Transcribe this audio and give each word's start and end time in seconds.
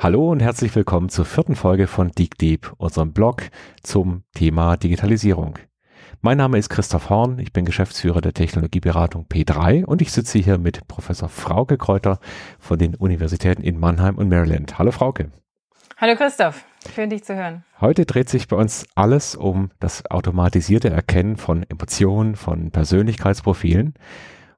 Hallo 0.00 0.30
und 0.30 0.38
herzlich 0.38 0.72
willkommen 0.76 1.08
zur 1.08 1.24
vierten 1.24 1.56
Folge 1.56 1.88
von 1.88 2.12
Dig 2.12 2.38
Deep, 2.38 2.72
unserem 2.76 3.12
Blog 3.12 3.42
zum 3.82 4.22
Thema 4.32 4.76
Digitalisierung. 4.76 5.58
Mein 6.20 6.38
Name 6.38 6.56
ist 6.56 6.68
Christoph 6.68 7.10
Horn, 7.10 7.40
ich 7.40 7.52
bin 7.52 7.64
Geschäftsführer 7.64 8.20
der 8.20 8.32
Technologieberatung 8.32 9.26
P3 9.26 9.84
und 9.84 10.00
ich 10.00 10.12
sitze 10.12 10.38
hier 10.38 10.56
mit 10.56 10.86
Professor 10.86 11.28
Frauke 11.28 11.76
Kräuter 11.78 12.20
von 12.60 12.78
den 12.78 12.94
Universitäten 12.94 13.64
in 13.64 13.80
Mannheim 13.80 14.14
und 14.18 14.28
Maryland. 14.28 14.78
Hallo 14.78 14.92
Frauke. 14.92 15.32
Hallo 15.96 16.14
Christoph, 16.14 16.64
schön 16.94 17.10
dich 17.10 17.24
zu 17.24 17.34
hören. 17.34 17.64
Heute 17.80 18.06
dreht 18.06 18.28
sich 18.28 18.46
bei 18.46 18.56
uns 18.56 18.86
alles 18.94 19.34
um 19.34 19.70
das 19.80 20.08
automatisierte 20.08 20.90
Erkennen 20.90 21.36
von 21.36 21.64
Emotionen, 21.68 22.36
von 22.36 22.70
Persönlichkeitsprofilen 22.70 23.94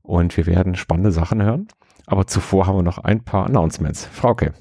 und 0.02 0.36
wir 0.36 0.44
werden 0.44 0.74
spannende 0.74 1.12
Sachen 1.12 1.42
hören. 1.42 1.68
Aber 2.04 2.26
zuvor 2.26 2.66
haben 2.66 2.76
wir 2.76 2.82
noch 2.82 2.98
ein 2.98 3.24
paar 3.24 3.46
Announcements. 3.46 4.04
Frauke. 4.04 4.52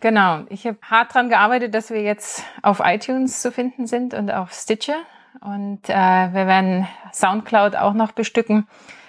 Genau, 0.00 0.44
ich 0.48 0.66
habe 0.66 0.78
hart 0.82 1.14
daran 1.14 1.28
gearbeitet, 1.28 1.74
dass 1.74 1.90
wir 1.90 2.02
jetzt 2.02 2.44
auf 2.62 2.80
iTunes 2.84 3.42
zu 3.42 3.50
finden 3.50 3.86
sind 3.86 4.14
und 4.14 4.30
auf 4.30 4.52
Stitcher. 4.52 4.98
Und 5.40 5.88
äh, 5.88 5.92
wir 5.92 6.46
werden 6.46 6.86
SoundCloud 7.12 7.76
auch 7.76 7.94
noch 7.94 8.12
bestücken, 8.12 8.66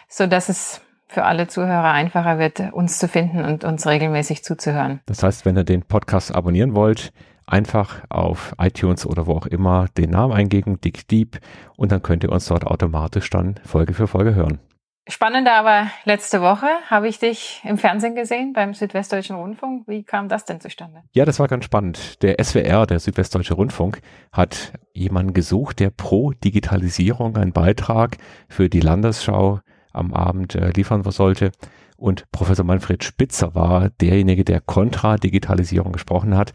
so 0.07 0.27
dass 0.27 0.49
es 0.49 0.81
für 1.07 1.23
alle 1.23 1.47
Zuhörer 1.47 1.91
einfacher 1.91 2.37
wird, 2.37 2.71
uns 2.71 2.99
zu 2.99 3.07
finden 3.07 3.43
und 3.43 3.63
uns 3.63 3.87
regelmäßig 3.87 4.43
zuzuhören. 4.43 5.01
Das 5.07 5.23
heißt, 5.23 5.45
wenn 5.45 5.57
ihr 5.57 5.63
den 5.63 5.81
Podcast 5.81 6.33
abonnieren 6.33 6.75
wollt, 6.75 7.11
einfach 7.47 8.01
auf 8.09 8.53
iTunes 8.59 9.07
oder 9.07 9.25
wo 9.25 9.33
auch 9.33 9.47
immer 9.47 9.87
den 9.97 10.11
Namen 10.11 10.33
eingeben, 10.33 10.79
Dick 10.81 11.07
Deep, 11.07 11.39
und 11.75 11.91
dann 11.91 12.03
könnt 12.03 12.23
ihr 12.23 12.31
uns 12.31 12.45
dort 12.45 12.65
automatisch 12.65 13.29
dann 13.31 13.59
Folge 13.65 13.93
für 13.93 14.07
Folge 14.07 14.35
hören. 14.35 14.59
Spannender 15.09 15.53
aber 15.53 15.89
letzte 16.05 16.39
Woche 16.41 16.67
habe 16.87 17.07
ich 17.07 17.17
dich 17.17 17.61
im 17.63 17.79
Fernsehen 17.79 18.13
gesehen 18.13 18.53
beim 18.53 18.75
Südwestdeutschen 18.75 19.35
Rundfunk. 19.35 19.87
Wie 19.87 20.03
kam 20.03 20.29
das 20.29 20.45
denn 20.45 20.61
zustande? 20.61 21.01
Ja, 21.13 21.25
das 21.25 21.39
war 21.39 21.47
ganz 21.47 21.65
spannend. 21.65 22.21
Der 22.21 22.35
SWR, 22.43 22.85
der 22.85 22.99
Südwestdeutsche 22.99 23.55
Rundfunk, 23.55 24.01
hat 24.31 24.73
jemanden 24.93 25.33
gesucht, 25.33 25.79
der 25.79 25.89
pro 25.89 26.31
Digitalisierung 26.33 27.37
einen 27.37 27.53
Beitrag 27.53 28.17
für 28.49 28.69
die 28.69 28.81
Landesschau 28.81 29.61
am 29.93 30.13
Abend 30.13 30.53
äh, 30.53 30.69
liefern 30.69 31.03
sollte. 31.09 31.51
Und 31.97 32.31
Professor 32.31 32.63
Manfred 32.63 33.03
Spitzer 33.03 33.55
war 33.55 33.89
derjenige, 33.89 34.45
der 34.45 34.61
kontra 34.61 35.15
Digitalisierung 35.17 35.91
gesprochen 35.91 36.37
hat. 36.37 36.53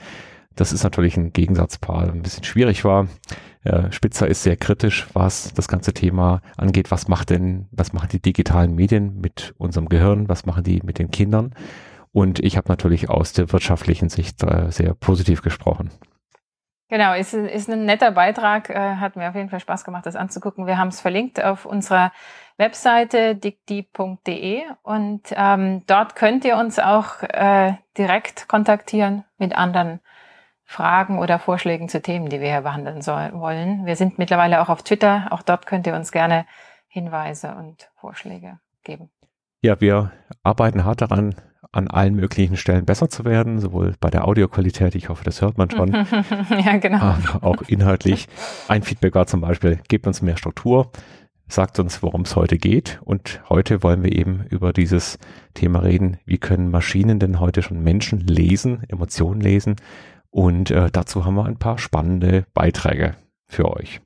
Das 0.54 0.72
ist 0.72 0.84
natürlich 0.84 1.16
ein 1.16 1.32
Gegensatzpaar, 1.32 2.04
ein 2.04 2.22
bisschen 2.22 2.44
schwierig 2.44 2.84
war. 2.84 3.08
Äh, 3.64 3.90
Spitzer 3.90 4.28
ist 4.28 4.42
sehr 4.42 4.56
kritisch, 4.56 5.06
was 5.14 5.52
das 5.54 5.68
ganze 5.68 5.92
Thema 5.92 6.40
angeht. 6.56 6.90
Was 6.90 7.08
macht 7.08 7.30
denn, 7.30 7.66
was 7.72 7.92
machen 7.92 8.08
die 8.12 8.20
digitalen 8.20 8.74
Medien 8.74 9.20
mit 9.20 9.54
unserem 9.58 9.88
Gehirn? 9.88 10.28
Was 10.28 10.46
machen 10.46 10.64
die 10.64 10.80
mit 10.84 10.98
den 10.98 11.10
Kindern? 11.10 11.54
Und 12.12 12.38
ich 12.38 12.56
habe 12.56 12.68
natürlich 12.68 13.08
aus 13.10 13.32
der 13.32 13.52
wirtschaftlichen 13.52 14.08
Sicht 14.08 14.42
äh, 14.44 14.70
sehr 14.70 14.94
positiv 14.94 15.42
gesprochen. 15.42 15.90
Genau, 16.88 17.14
ist, 17.14 17.32
ist 17.32 17.68
ein 17.70 17.86
netter 17.86 18.12
Beitrag, 18.12 18.68
äh, 18.68 18.96
hat 18.96 19.16
mir 19.16 19.28
auf 19.28 19.34
jeden 19.34 19.48
Fall 19.48 19.58
Spaß 19.58 19.84
gemacht, 19.84 20.04
das 20.04 20.14
anzugucken. 20.14 20.66
Wir 20.66 20.78
haben 20.78 20.88
es 20.88 21.00
verlinkt 21.00 21.42
auf 21.42 21.64
unserer 21.64 22.12
Webseite 22.58 23.34
digdi.de 23.34 24.62
und 24.82 25.22
ähm, 25.34 25.82
dort 25.86 26.14
könnt 26.14 26.44
ihr 26.44 26.56
uns 26.56 26.78
auch 26.78 27.22
äh, 27.22 27.72
direkt 27.98 28.46
kontaktieren 28.46 29.24
mit 29.38 29.56
anderen 29.56 30.00
Fragen 30.64 31.18
oder 31.18 31.38
Vorschlägen 31.38 31.88
zu 31.88 32.00
Themen, 32.00 32.28
die 32.28 32.40
wir 32.40 32.50
hier 32.50 32.62
behandeln 32.62 33.02
soll, 33.02 33.32
wollen. 33.34 33.86
Wir 33.86 33.96
sind 33.96 34.18
mittlerweile 34.18 34.60
auch 34.60 34.68
auf 34.68 34.82
Twitter. 34.82 35.28
Auch 35.30 35.42
dort 35.42 35.66
könnt 35.66 35.86
ihr 35.86 35.94
uns 35.94 36.10
gerne 36.10 36.46
Hinweise 36.88 37.54
und 37.54 37.90
Vorschläge 37.96 38.58
geben. 38.82 39.10
Ja, 39.60 39.80
wir 39.80 40.12
arbeiten 40.42 40.84
hart 40.84 41.00
daran, 41.00 41.34
an 41.72 41.88
allen 41.88 42.14
möglichen 42.14 42.56
Stellen 42.56 42.84
besser 42.84 43.08
zu 43.08 43.24
werden, 43.24 43.58
sowohl 43.58 43.94
bei 43.98 44.10
der 44.10 44.26
Audioqualität, 44.26 44.94
ich 44.94 45.08
hoffe, 45.08 45.24
das 45.24 45.42
hört 45.42 45.58
man 45.58 45.70
schon. 45.70 45.92
ja, 46.64 46.76
genau. 46.76 46.98
Aber 46.98 47.42
auch 47.42 47.62
inhaltlich. 47.62 48.28
Ein 48.68 48.82
Feedback 48.82 49.14
war 49.14 49.26
zum 49.26 49.40
Beispiel, 49.40 49.80
gebt 49.88 50.06
uns 50.06 50.22
mehr 50.22 50.36
Struktur, 50.36 50.92
sagt 51.48 51.78
uns, 51.78 52.02
worum 52.02 52.22
es 52.22 52.36
heute 52.36 52.58
geht. 52.58 53.00
Und 53.04 53.42
heute 53.48 53.82
wollen 53.82 54.04
wir 54.04 54.12
eben 54.12 54.44
über 54.50 54.72
dieses 54.72 55.18
Thema 55.54 55.80
reden, 55.80 56.18
wie 56.26 56.38
können 56.38 56.70
Maschinen 56.70 57.18
denn 57.18 57.40
heute 57.40 57.62
schon 57.62 57.82
Menschen 57.82 58.20
lesen, 58.20 58.84
Emotionen 58.88 59.40
lesen 59.40 59.76
und 60.34 60.72
äh, 60.72 60.90
dazu 60.90 61.24
haben 61.24 61.36
wir 61.36 61.44
ein 61.44 61.60
paar 61.60 61.78
spannende 61.78 62.44
Beiträge 62.54 63.14
für 63.46 63.70
euch. 63.70 64.00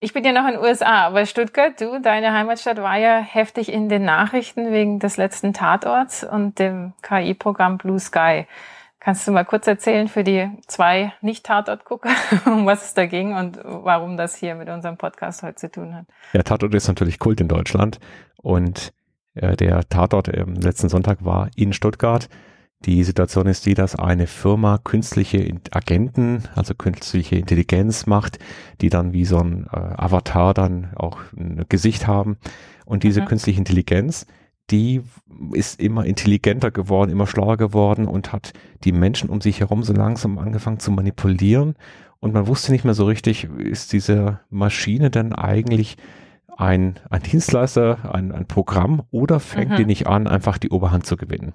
Ich 0.00 0.14
bin 0.14 0.24
ja 0.24 0.32
noch 0.32 0.46
in 0.46 0.54
den 0.54 0.62
USA, 0.62 1.06
aber 1.06 1.26
Stuttgart, 1.26 1.78
du, 1.78 2.00
deine 2.00 2.32
Heimatstadt 2.32 2.78
war 2.78 2.96
ja 2.96 3.18
heftig 3.18 3.70
in 3.70 3.90
den 3.90 4.06
Nachrichten 4.06 4.72
wegen 4.72 5.00
des 5.00 5.18
letzten 5.18 5.52
Tatorts 5.52 6.24
und 6.24 6.58
dem 6.58 6.94
KI-Programm 7.02 7.76
Blue 7.76 7.98
Sky. 7.98 8.46
Kannst 9.00 9.28
du 9.28 9.32
mal 9.32 9.44
kurz 9.44 9.66
erzählen 9.66 10.08
für 10.08 10.24
die 10.24 10.48
zwei 10.66 11.12
Nicht-Tatort-Gucker, 11.20 12.14
um 12.46 12.64
was 12.64 12.86
es 12.86 12.94
da 12.94 13.04
ging 13.04 13.36
und 13.36 13.58
warum 13.62 14.16
das 14.16 14.36
hier 14.36 14.54
mit 14.54 14.70
unserem 14.70 14.96
Podcast 14.96 15.42
heute 15.42 15.56
zu 15.56 15.70
tun 15.70 15.94
hat? 15.94 16.06
Der 16.32 16.44
Tatort 16.44 16.74
ist 16.74 16.88
natürlich 16.88 17.18
Kult 17.18 17.42
in 17.42 17.48
Deutschland 17.48 18.00
und 18.38 18.94
äh, 19.34 19.56
der 19.56 19.86
Tatort 19.90 20.28
ähm, 20.28 20.54
letzten 20.54 20.88
Sonntag 20.88 21.22
war 21.22 21.50
in 21.54 21.74
Stuttgart. 21.74 22.30
Die 22.84 23.02
Situation 23.02 23.46
ist 23.46 23.64
die, 23.64 23.74
dass 23.74 23.96
eine 23.96 24.26
Firma 24.26 24.78
künstliche 24.78 25.54
Agenten, 25.70 26.42
also 26.54 26.74
künstliche 26.74 27.36
Intelligenz 27.36 28.06
macht, 28.06 28.38
die 28.80 28.90
dann 28.90 29.12
wie 29.12 29.24
so 29.24 29.38
ein 29.38 29.66
äh, 29.72 29.76
Avatar 29.76 30.52
dann 30.52 30.92
auch 30.94 31.18
ein 31.36 31.64
Gesicht 31.68 32.06
haben. 32.06 32.36
Und 32.84 33.02
diese 33.02 33.22
mhm. 33.22 33.26
künstliche 33.26 33.58
Intelligenz, 33.58 34.26
die 34.70 35.02
ist 35.52 35.80
immer 35.80 36.04
intelligenter 36.04 36.70
geworden, 36.70 37.10
immer 37.10 37.26
schlauer 37.26 37.56
geworden 37.56 38.06
und 38.06 38.32
hat 38.32 38.52
die 38.84 38.92
Menschen 38.92 39.30
um 39.30 39.40
sich 39.40 39.60
herum 39.60 39.82
so 39.82 39.94
langsam 39.94 40.38
angefangen 40.38 40.78
zu 40.78 40.90
manipulieren. 40.90 41.76
Und 42.20 42.34
man 42.34 42.46
wusste 42.46 42.72
nicht 42.72 42.84
mehr 42.84 42.94
so 42.94 43.06
richtig, 43.06 43.44
ist 43.58 43.92
diese 43.92 44.40
Maschine 44.50 45.10
denn 45.10 45.32
eigentlich 45.32 45.96
ein, 46.56 47.00
ein 47.10 47.22
Dienstleister, 47.22 48.14
ein, 48.14 48.32
ein 48.32 48.46
Programm 48.46 49.02
oder 49.10 49.40
fängt 49.40 49.72
mhm. 49.72 49.76
die 49.76 49.86
nicht 49.86 50.06
an, 50.06 50.26
einfach 50.26 50.58
die 50.58 50.70
Oberhand 50.70 51.06
zu 51.06 51.16
gewinnen? 51.16 51.54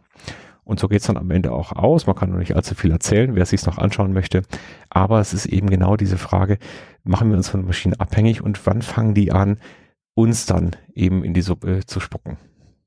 Und 0.70 0.80
so 0.80 0.88
geht 0.88 1.02
es 1.02 1.08
dann 1.08 1.18
am 1.18 1.32
Ende 1.32 1.52
auch 1.52 1.72
aus. 1.72 2.06
Man 2.06 2.16
kann 2.16 2.30
noch 2.30 2.38
nicht 2.38 2.56
allzu 2.56 2.76
viel 2.76 2.92
erzählen, 2.92 3.34
wer 3.34 3.42
es 3.42 3.50
sich 3.50 3.66
noch 3.66 3.80
anschauen 3.80 4.14
möchte. 4.14 4.44
Aber 4.92 5.20
es 5.20 5.34
ist 5.34 5.48
eben 5.48 5.68
genau 5.68 5.96
diese 5.96 6.20
Frage, 6.20 6.60
machen 7.04 7.32
wir 7.32 7.38
uns 7.38 7.50
von 7.50 7.66
Maschinen 7.66 8.00
abhängig 8.00 8.44
und 8.44 8.64
wann 8.68 8.84
fangen 8.84 9.16
die 9.16 9.32
an, 9.32 9.60
uns 10.14 10.46
dann 10.46 10.76
eben 10.94 11.24
in 11.24 11.34
die 11.34 11.42
Suppe 11.42 11.88
zu 11.88 12.00
spucken? 12.00 12.38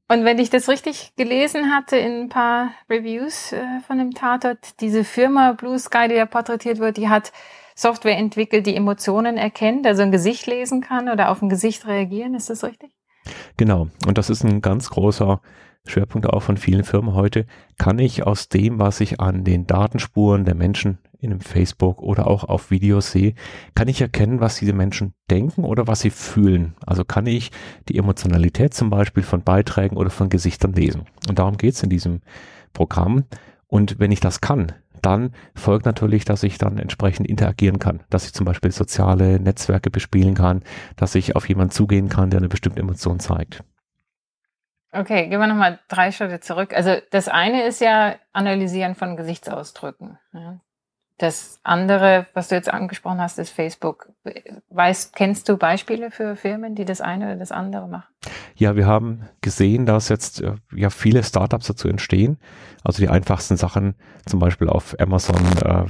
Und 0.07 0.25
wenn 0.25 0.39
ich 0.39 0.49
das 0.49 0.69
richtig 0.69 1.17
gelesen 1.17 1.75
hatte 1.75 1.97
in 1.97 2.13
ein 2.13 2.29
paar 2.29 2.71
Reviews 2.89 3.53
äh, 3.53 3.65
von 3.85 3.99
dem 3.99 4.13
Tatort, 4.13 4.81
diese 4.81 5.03
Firma 5.03 5.51
Blue 5.51 5.77
Sky, 5.77 6.07
die 6.09 6.15
da 6.15 6.27
porträtiert 6.27 6.79
wird, 6.79 6.99
die 6.99 7.09
hat 7.09 7.33
Software 7.75 8.17
entwickelt, 8.17 8.65
die 8.67 8.77
Emotionen 8.77 9.37
erkennt, 9.37 9.89
also 9.89 10.03
ein 10.03 10.13
Gesicht 10.13 10.47
lesen 10.47 10.83
kann 10.83 11.09
oder 11.09 11.31
auf 11.31 11.43
ein 11.43 11.49
Gesicht 11.49 11.85
reagieren. 11.89 12.37
Ist 12.37 12.49
das 12.49 12.63
richtig? 12.63 12.93
Genau. 13.57 13.89
Und 14.07 14.19
das 14.19 14.31
ist 14.31 14.45
ein 14.45 14.61
ganz 14.61 14.89
großer 14.91 15.41
Schwerpunkt 15.87 16.29
auch 16.29 16.43
von 16.43 16.57
vielen 16.57 16.85
Firmen 16.85 17.15
heute, 17.15 17.47
kann 17.77 17.99
ich 17.99 18.25
aus 18.25 18.49
dem, 18.49 18.79
was 18.79 19.01
ich 19.01 19.21
an 19.21 19.45
den 19.45 19.67
Datenspuren 19.67 20.45
der 20.45 20.55
Menschen 20.55 20.99
in 21.19 21.31
einem 21.31 21.41
Facebook 21.41 22.01
oder 22.03 22.27
auch 22.27 22.45
auf 22.45 22.71
Videos 22.71 23.13
sehe, 23.13 23.35
kann 23.75 23.89
ich 23.89 24.01
erkennen, 24.01 24.41
was 24.41 24.57
diese 24.57 24.73
Menschen 24.73 25.15
denken 25.31 25.65
oder 25.65 25.87
was 25.87 26.01
sie 26.01 26.11
fühlen. 26.11 26.75
Also 26.85 27.05
kann 27.05 27.27
ich 27.27 27.51
die 27.89 27.97
Emotionalität 27.97 28.75
zum 28.75 28.91
Beispiel 28.91 29.23
von 29.23 29.43
Beiträgen 29.43 29.97
oder 29.97 30.11
von 30.11 30.29
Gesichtern 30.29 30.73
lesen. 30.73 31.03
Und 31.29 31.39
darum 31.39 31.57
geht 31.57 31.75
es 31.75 31.83
in 31.83 31.91
diesem 31.91 32.21
Programm. 32.73 33.25
Und 33.69 33.99
wenn 33.99 34.13
ich 34.13 34.21
das 34.21 34.41
kann, 34.41 34.73
dann 35.01 35.33
folgt 35.55 35.87
natürlich, 35.87 36.25
dass 36.25 36.43
ich 36.43 36.59
dann 36.59 36.79
entsprechend 36.79 37.27
interagieren 37.27 37.79
kann, 37.79 38.01
dass 38.09 38.27
ich 38.27 38.35
zum 38.35 38.45
Beispiel 38.45 38.71
soziale 38.71 39.41
Netzwerke 39.41 39.91
bespielen 39.91 40.35
kann, 40.35 40.63
dass 40.97 41.15
ich 41.15 41.35
auf 41.37 41.49
jemanden 41.49 41.73
zugehen 41.73 42.09
kann, 42.09 42.31
der 42.31 42.39
eine 42.39 42.49
bestimmte 42.49 42.81
Emotion 42.81 43.19
zeigt. 43.19 43.65
Okay, 44.93 45.29
gehen 45.29 45.41
wir 45.41 45.47
nochmal 45.47 45.79
drei 45.89 46.13
Schritte 46.13 46.41
zurück. 46.41 46.75
Also 46.75 46.97
das 47.11 47.29
eine 47.29 47.65
ist 47.65 47.81
ja 47.81 48.17
Analysieren 48.33 48.95
von 48.95 49.17
Gesichtsausdrücken. 49.17 50.19
Das 51.17 51.61
andere, 51.63 52.27
was 52.35 52.49
du 52.49 52.57
jetzt 52.57 52.69
angesprochen 52.69 53.21
hast, 53.21 53.39
ist 53.39 53.51
Facebook. 53.51 54.11
Weißt, 54.69 55.15
kennst 55.15 55.49
du 55.49 55.57
Beispiele 55.57 56.11
für 56.11 56.37
Firmen, 56.37 56.75
die 56.75 56.85
das 56.85 57.01
eine 57.01 57.27
oder 57.27 57.37
das 57.37 57.53
andere 57.53 57.89
machen? 57.89 58.12
Ja, 58.57 58.77
wir 58.77 58.87
haben 58.87 59.23
gesehen, 59.41 59.87
dass 59.87 60.09
jetzt 60.09 60.41
äh, 60.41 60.55
ja 60.75 60.91
viele 60.91 61.25
Startups 61.25 61.67
dazu 61.67 61.89
entstehen. 61.89 62.39
Also 62.85 63.01
die 63.01 63.09
einfachsten 63.09 63.57
Sachen, 63.57 63.95
zum 64.27 64.39
Beispiel 64.41 64.69
auf 64.69 64.95
Amazon, 65.01 65.41
äh, 65.65 65.85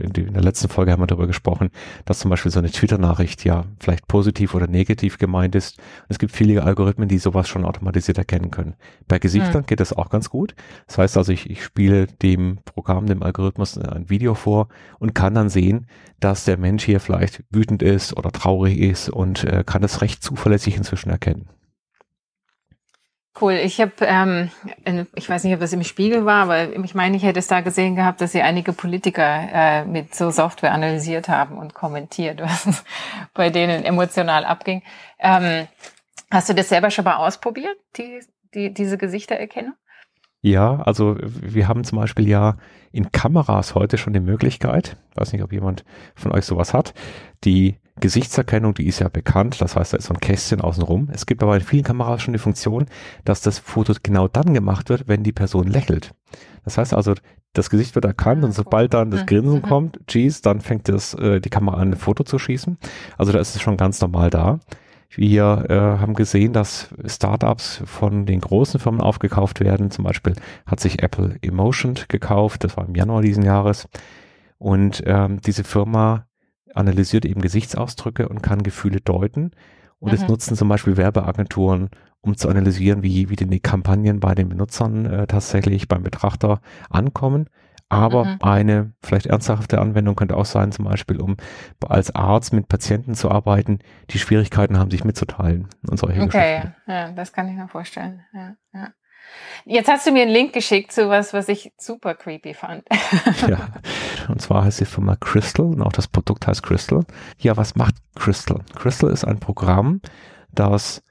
in, 0.00 0.12
die, 0.12 0.22
in, 0.22 0.34
der 0.34 0.42
letzten 0.42 0.68
Folge 0.68 0.92
haben 0.92 1.02
wir 1.02 1.06
darüber 1.06 1.26
gesprochen, 1.26 1.70
dass 2.04 2.20
zum 2.20 2.30
Beispiel 2.30 2.52
so 2.52 2.58
eine 2.58 2.70
Twitter-Nachricht 2.70 3.44
ja 3.44 3.64
vielleicht 3.80 4.06
positiv 4.06 4.54
oder 4.54 4.66
negativ 4.68 5.18
gemeint 5.18 5.54
ist. 5.54 5.78
Es 6.08 6.18
gibt 6.18 6.32
viele 6.32 6.62
Algorithmen, 6.62 7.08
die 7.08 7.18
sowas 7.18 7.48
schon 7.48 7.64
automatisiert 7.64 8.18
erkennen 8.18 8.50
können. 8.50 8.74
Bei 9.08 9.18
Gesichtern 9.18 9.62
hm. 9.62 9.66
geht 9.66 9.80
das 9.80 9.92
auch 9.92 10.10
ganz 10.10 10.30
gut. 10.30 10.54
Das 10.86 10.98
heißt 10.98 11.16
also, 11.16 11.32
ich, 11.32 11.50
ich 11.50 11.64
spiele 11.64 12.06
dem 12.06 12.58
Programm, 12.64 13.06
dem 13.06 13.22
Algorithmus 13.22 13.76
ein 13.76 14.08
Video 14.08 14.34
vor 14.34 14.68
und 14.98 15.14
kann 15.14 15.34
dann 15.34 15.48
sehen, 15.48 15.86
dass 16.20 16.44
der 16.44 16.56
Mensch 16.56 16.84
hier 16.84 17.00
vielleicht 17.00 17.42
wütend 17.50 17.82
ist 17.82 18.16
oder 18.16 18.30
traurig 18.30 18.78
ist 18.78 19.08
und 19.08 19.44
äh, 19.44 19.64
kann 19.64 19.82
das 19.82 20.02
recht 20.02 20.22
zuverlässig 20.22 20.76
inzwischen 20.76 21.10
erkennen. 21.10 21.48
Cool. 23.40 23.54
Ich 23.54 23.80
habe, 23.80 23.92
ähm, 24.00 24.50
ich 25.14 25.28
weiß 25.28 25.44
nicht, 25.44 25.54
ob 25.54 25.60
das 25.60 25.72
im 25.72 25.84
Spiegel 25.84 26.24
war, 26.24 26.42
aber 26.42 26.72
ich 26.72 26.94
meine, 26.94 27.16
ich 27.16 27.22
hätte 27.22 27.38
es 27.38 27.46
da 27.46 27.60
gesehen 27.60 27.94
gehabt, 27.94 28.20
dass 28.20 28.32
sie 28.32 28.42
einige 28.42 28.72
Politiker 28.72 29.48
äh, 29.52 29.84
mit 29.84 30.14
so 30.14 30.30
Software 30.30 30.72
analysiert 30.72 31.28
haben 31.28 31.56
und 31.56 31.74
kommentiert, 31.74 32.40
was 32.42 32.84
bei 33.34 33.50
denen 33.50 33.84
emotional 33.84 34.44
abging. 34.44 34.82
Ähm, 35.20 35.68
hast 36.30 36.48
du 36.48 36.54
das 36.54 36.68
selber 36.68 36.90
schon 36.90 37.04
mal 37.04 37.16
ausprobiert, 37.16 37.76
die, 37.96 38.20
die, 38.54 38.74
diese 38.74 38.98
Gesichtererkennung? 38.98 39.74
Ja, 40.40 40.82
also 40.82 41.16
wir 41.20 41.68
haben 41.68 41.84
zum 41.84 41.98
Beispiel 41.98 42.28
ja 42.28 42.56
in 42.92 43.12
Kameras 43.12 43.74
heute 43.74 43.98
schon 43.98 44.12
die 44.12 44.20
Möglichkeit, 44.20 44.96
weiß 45.14 45.32
nicht, 45.32 45.42
ob 45.42 45.52
jemand 45.52 45.84
von 46.14 46.32
euch 46.32 46.44
sowas 46.44 46.72
hat, 46.72 46.94
die 47.44 47.78
Gesichtserkennung, 48.00 48.74
die 48.74 48.86
ist 48.86 48.98
ja 49.00 49.08
bekannt, 49.08 49.60
das 49.60 49.76
heißt, 49.76 49.92
da 49.92 49.98
ist 49.98 50.06
so 50.06 50.14
ein 50.14 50.20
Kästchen 50.20 50.60
außenrum. 50.60 51.08
Es 51.12 51.26
gibt 51.26 51.42
aber 51.42 51.56
in 51.56 51.62
vielen 51.62 51.84
Kameras 51.84 52.22
schon 52.22 52.32
die 52.32 52.38
Funktion, 52.38 52.86
dass 53.24 53.40
das 53.40 53.58
Foto 53.58 53.94
genau 54.02 54.28
dann 54.28 54.54
gemacht 54.54 54.88
wird, 54.88 55.08
wenn 55.08 55.22
die 55.22 55.32
Person 55.32 55.66
lächelt. 55.66 56.14
Das 56.64 56.78
heißt 56.78 56.94
also, 56.94 57.14
das 57.54 57.70
Gesicht 57.70 57.94
wird 57.94 58.04
erkannt 58.04 58.44
und 58.44 58.52
sobald 58.52 58.94
dann 58.94 59.10
das 59.10 59.22
mhm. 59.22 59.26
Grinsen 59.26 59.56
mhm. 59.56 59.62
kommt, 59.62 60.06
cheese, 60.06 60.42
dann 60.42 60.60
fängt 60.60 60.88
das, 60.88 61.14
äh, 61.14 61.40
die 61.40 61.50
Kamera 61.50 61.78
an, 61.78 61.92
ein 61.92 61.96
Foto 61.96 62.24
zu 62.24 62.38
schießen. 62.38 62.78
Also 63.16 63.32
da 63.32 63.38
ist 63.38 63.56
es 63.56 63.62
schon 63.62 63.76
ganz 63.76 64.00
normal 64.00 64.30
da. 64.30 64.60
Wir 65.16 65.64
äh, 65.68 65.74
haben 65.74 66.14
gesehen, 66.14 66.52
dass 66.52 66.94
Startups 67.06 67.82
von 67.86 68.26
den 68.26 68.40
großen 68.40 68.78
Firmen 68.78 69.00
aufgekauft 69.00 69.60
werden. 69.60 69.90
Zum 69.90 70.04
Beispiel 70.04 70.34
hat 70.66 70.80
sich 70.80 71.02
Apple 71.02 71.36
Emotion 71.40 71.94
gekauft, 72.08 72.64
das 72.64 72.76
war 72.76 72.86
im 72.86 72.94
Januar 72.94 73.22
diesen 73.22 73.42
Jahres. 73.42 73.88
Und 74.58 75.02
ähm, 75.06 75.40
diese 75.40 75.64
Firma 75.64 76.27
analysiert 76.78 77.24
eben 77.24 77.40
Gesichtsausdrücke 77.40 78.28
und 78.28 78.42
kann 78.42 78.62
Gefühle 78.62 79.00
deuten. 79.00 79.52
Und 79.98 80.12
es 80.12 80.22
mhm. 80.22 80.28
nutzen 80.28 80.56
zum 80.56 80.68
Beispiel 80.68 80.96
Werbeagenturen, 80.96 81.90
um 82.20 82.36
zu 82.36 82.48
analysieren, 82.48 83.02
wie, 83.02 83.30
wie 83.30 83.36
denn 83.36 83.50
die 83.50 83.60
Kampagnen 83.60 84.20
bei 84.20 84.34
den 84.34 84.48
Benutzern 84.48 85.06
äh, 85.06 85.26
tatsächlich 85.26 85.88
beim 85.88 86.02
Betrachter 86.02 86.60
ankommen. 86.88 87.48
Aber 87.90 88.24
mhm. 88.24 88.36
eine 88.40 88.92
vielleicht 89.02 89.26
ernsthafte 89.26 89.80
Anwendung 89.80 90.14
könnte 90.14 90.36
auch 90.36 90.44
sein, 90.44 90.72
zum 90.72 90.84
Beispiel, 90.84 91.20
um 91.20 91.36
als 91.86 92.14
Arzt 92.14 92.52
mit 92.52 92.68
Patienten 92.68 93.14
zu 93.14 93.30
arbeiten, 93.30 93.78
die 94.10 94.18
Schwierigkeiten 94.18 94.78
haben, 94.78 94.90
sich 94.90 95.04
mitzuteilen 95.04 95.68
und 95.88 95.98
solche 95.98 96.20
Okay, 96.20 96.64
ja, 96.86 97.12
das 97.12 97.32
kann 97.32 97.48
ich 97.48 97.56
mir 97.56 97.68
vorstellen. 97.68 98.20
Ja, 98.34 98.56
ja. 98.74 98.88
Jetzt 99.64 99.88
hast 99.88 100.06
du 100.06 100.12
mir 100.12 100.22
einen 100.22 100.30
Link 100.30 100.52
geschickt 100.52 100.92
zu 100.92 101.08
was, 101.08 101.32
was 101.32 101.48
ich 101.48 101.72
super 101.76 102.14
creepy 102.14 102.54
fand. 102.54 102.84
ja, 103.48 103.68
und 104.28 104.40
zwar 104.40 104.64
heißt 104.64 104.80
die 104.80 104.86
Firma 104.86 105.16
Crystal 105.16 105.66
und 105.66 105.82
auch 105.82 105.92
das 105.92 106.08
Produkt 106.08 106.46
heißt 106.46 106.62
Crystal. 106.62 107.04
Ja, 107.38 107.56
was 107.56 107.76
macht 107.76 107.96
Crystal? 108.14 108.60
Crystal 108.74 109.10
ist 109.10 109.24
ein 109.24 109.40
Programm, 109.40 110.00
das 110.52 111.02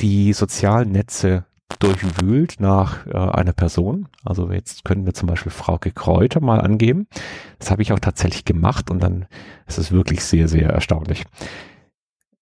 die 0.00 0.32
sozialen 0.32 0.90
Netze 0.92 1.46
durchwühlt 1.78 2.60
nach 2.60 3.06
äh, 3.06 3.16
einer 3.16 3.52
Person. 3.52 4.08
Also 4.24 4.50
jetzt 4.50 4.84
können 4.84 5.06
wir 5.06 5.14
zum 5.14 5.28
Beispiel 5.28 5.52
Frauke 5.52 5.90
Kräuter 5.90 6.40
mal 6.40 6.60
angeben. 6.60 7.06
Das 7.58 7.70
habe 7.70 7.82
ich 7.82 7.92
auch 7.92 7.98
tatsächlich 7.98 8.44
gemacht 8.44 8.90
und 8.90 9.02
dann 9.02 9.26
ist 9.66 9.78
es 9.78 9.92
wirklich 9.92 10.24
sehr, 10.24 10.48
sehr 10.48 10.70
erstaunlich. 10.70 11.24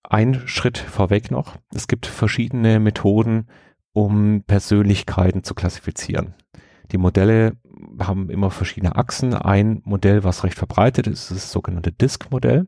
Ein 0.02 0.42
Schritt 0.46 0.78
vorweg 0.78 1.30
noch. 1.30 1.56
Es 1.74 1.88
gibt 1.88 2.06
verschiedene 2.06 2.78
Methoden, 2.78 3.48
um 3.94 4.42
Persönlichkeiten 4.46 5.44
zu 5.44 5.54
klassifizieren. 5.54 6.34
Die 6.92 6.98
Modelle 6.98 7.56
haben 7.98 8.28
immer 8.28 8.50
verschiedene 8.50 8.96
Achsen. 8.96 9.34
Ein 9.34 9.80
Modell, 9.84 10.24
was 10.24 10.44
recht 10.44 10.58
verbreitet 10.58 11.06
ist, 11.06 11.30
ist 11.30 11.44
das 11.44 11.52
sogenannte 11.52 11.92
Disk-Modell. 11.92 12.66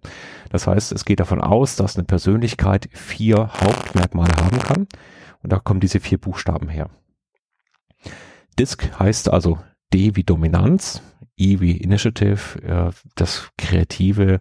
Das 0.50 0.66
heißt, 0.66 0.92
es 0.92 1.04
geht 1.04 1.20
davon 1.20 1.40
aus, 1.40 1.76
dass 1.76 1.96
eine 1.96 2.04
Persönlichkeit 2.04 2.88
vier 2.92 3.50
Hauptmerkmale 3.60 4.34
haben 4.36 4.58
kann. 4.60 4.86
Und 5.42 5.52
da 5.52 5.58
kommen 5.58 5.80
diese 5.80 6.00
vier 6.00 6.18
Buchstaben 6.18 6.68
her. 6.68 6.88
Disk 8.58 8.98
heißt 8.98 9.30
also 9.30 9.58
D 9.92 10.16
wie 10.16 10.24
Dominanz, 10.24 11.02
I 11.38 11.60
wie 11.60 11.76
Initiative, 11.76 12.62
äh, 12.62 12.90
das 13.16 13.50
Kreative, 13.58 14.40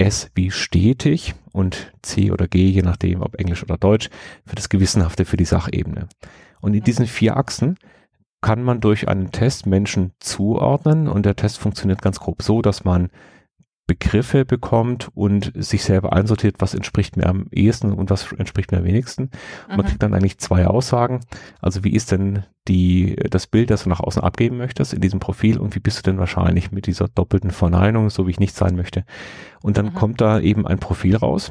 S 0.00 0.30
wie 0.34 0.50
stetig 0.50 1.34
und 1.52 1.92
C 2.02 2.30
oder 2.30 2.48
G, 2.48 2.68
je 2.68 2.82
nachdem, 2.82 3.22
ob 3.22 3.38
Englisch 3.38 3.62
oder 3.62 3.76
Deutsch, 3.76 4.08
für 4.46 4.56
das 4.56 4.68
Gewissenhafte, 4.68 5.24
für 5.24 5.36
die 5.36 5.44
Sachebene. 5.44 6.08
Und 6.60 6.74
in 6.74 6.82
diesen 6.82 7.06
vier 7.06 7.36
Achsen 7.36 7.76
kann 8.40 8.62
man 8.62 8.80
durch 8.80 9.08
einen 9.08 9.30
Test 9.30 9.66
Menschen 9.66 10.12
zuordnen 10.18 11.08
und 11.08 11.26
der 11.26 11.36
Test 11.36 11.58
funktioniert 11.58 12.00
ganz 12.00 12.18
grob 12.18 12.42
so, 12.42 12.62
dass 12.62 12.84
man 12.84 13.10
Begriffe 13.90 14.44
bekommt 14.44 15.08
und 15.16 15.50
sich 15.56 15.82
selber 15.82 16.12
einsortiert, 16.12 16.60
was 16.60 16.74
entspricht 16.74 17.16
mir 17.16 17.26
am 17.26 17.48
ehesten 17.50 17.92
und 17.92 18.08
was 18.08 18.30
entspricht 18.30 18.70
mir 18.70 18.78
am 18.78 18.84
wenigsten. 18.84 19.24
Und 19.24 19.76
man 19.76 19.80
mhm. 19.80 19.88
kriegt 19.88 20.02
dann 20.04 20.14
eigentlich 20.14 20.38
zwei 20.38 20.68
Aussagen. 20.68 21.18
Also 21.60 21.82
wie 21.82 21.92
ist 21.92 22.12
denn 22.12 22.44
die, 22.68 23.16
das 23.16 23.48
Bild, 23.48 23.68
das 23.70 23.82
du 23.82 23.88
nach 23.88 23.98
außen 23.98 24.22
abgeben 24.22 24.58
möchtest 24.58 24.94
in 24.94 25.00
diesem 25.00 25.18
Profil 25.18 25.58
und 25.58 25.74
wie 25.74 25.80
bist 25.80 25.98
du 25.98 26.02
denn 26.08 26.20
wahrscheinlich 26.20 26.70
mit 26.70 26.86
dieser 26.86 27.08
doppelten 27.08 27.50
Verneinung, 27.50 28.10
so 28.10 28.28
wie 28.28 28.30
ich 28.30 28.38
nicht 28.38 28.54
sein 28.54 28.76
möchte. 28.76 29.04
Und 29.60 29.76
dann 29.76 29.86
mhm. 29.86 29.94
kommt 29.94 30.20
da 30.20 30.38
eben 30.38 30.68
ein 30.68 30.78
Profil 30.78 31.16
raus. 31.16 31.50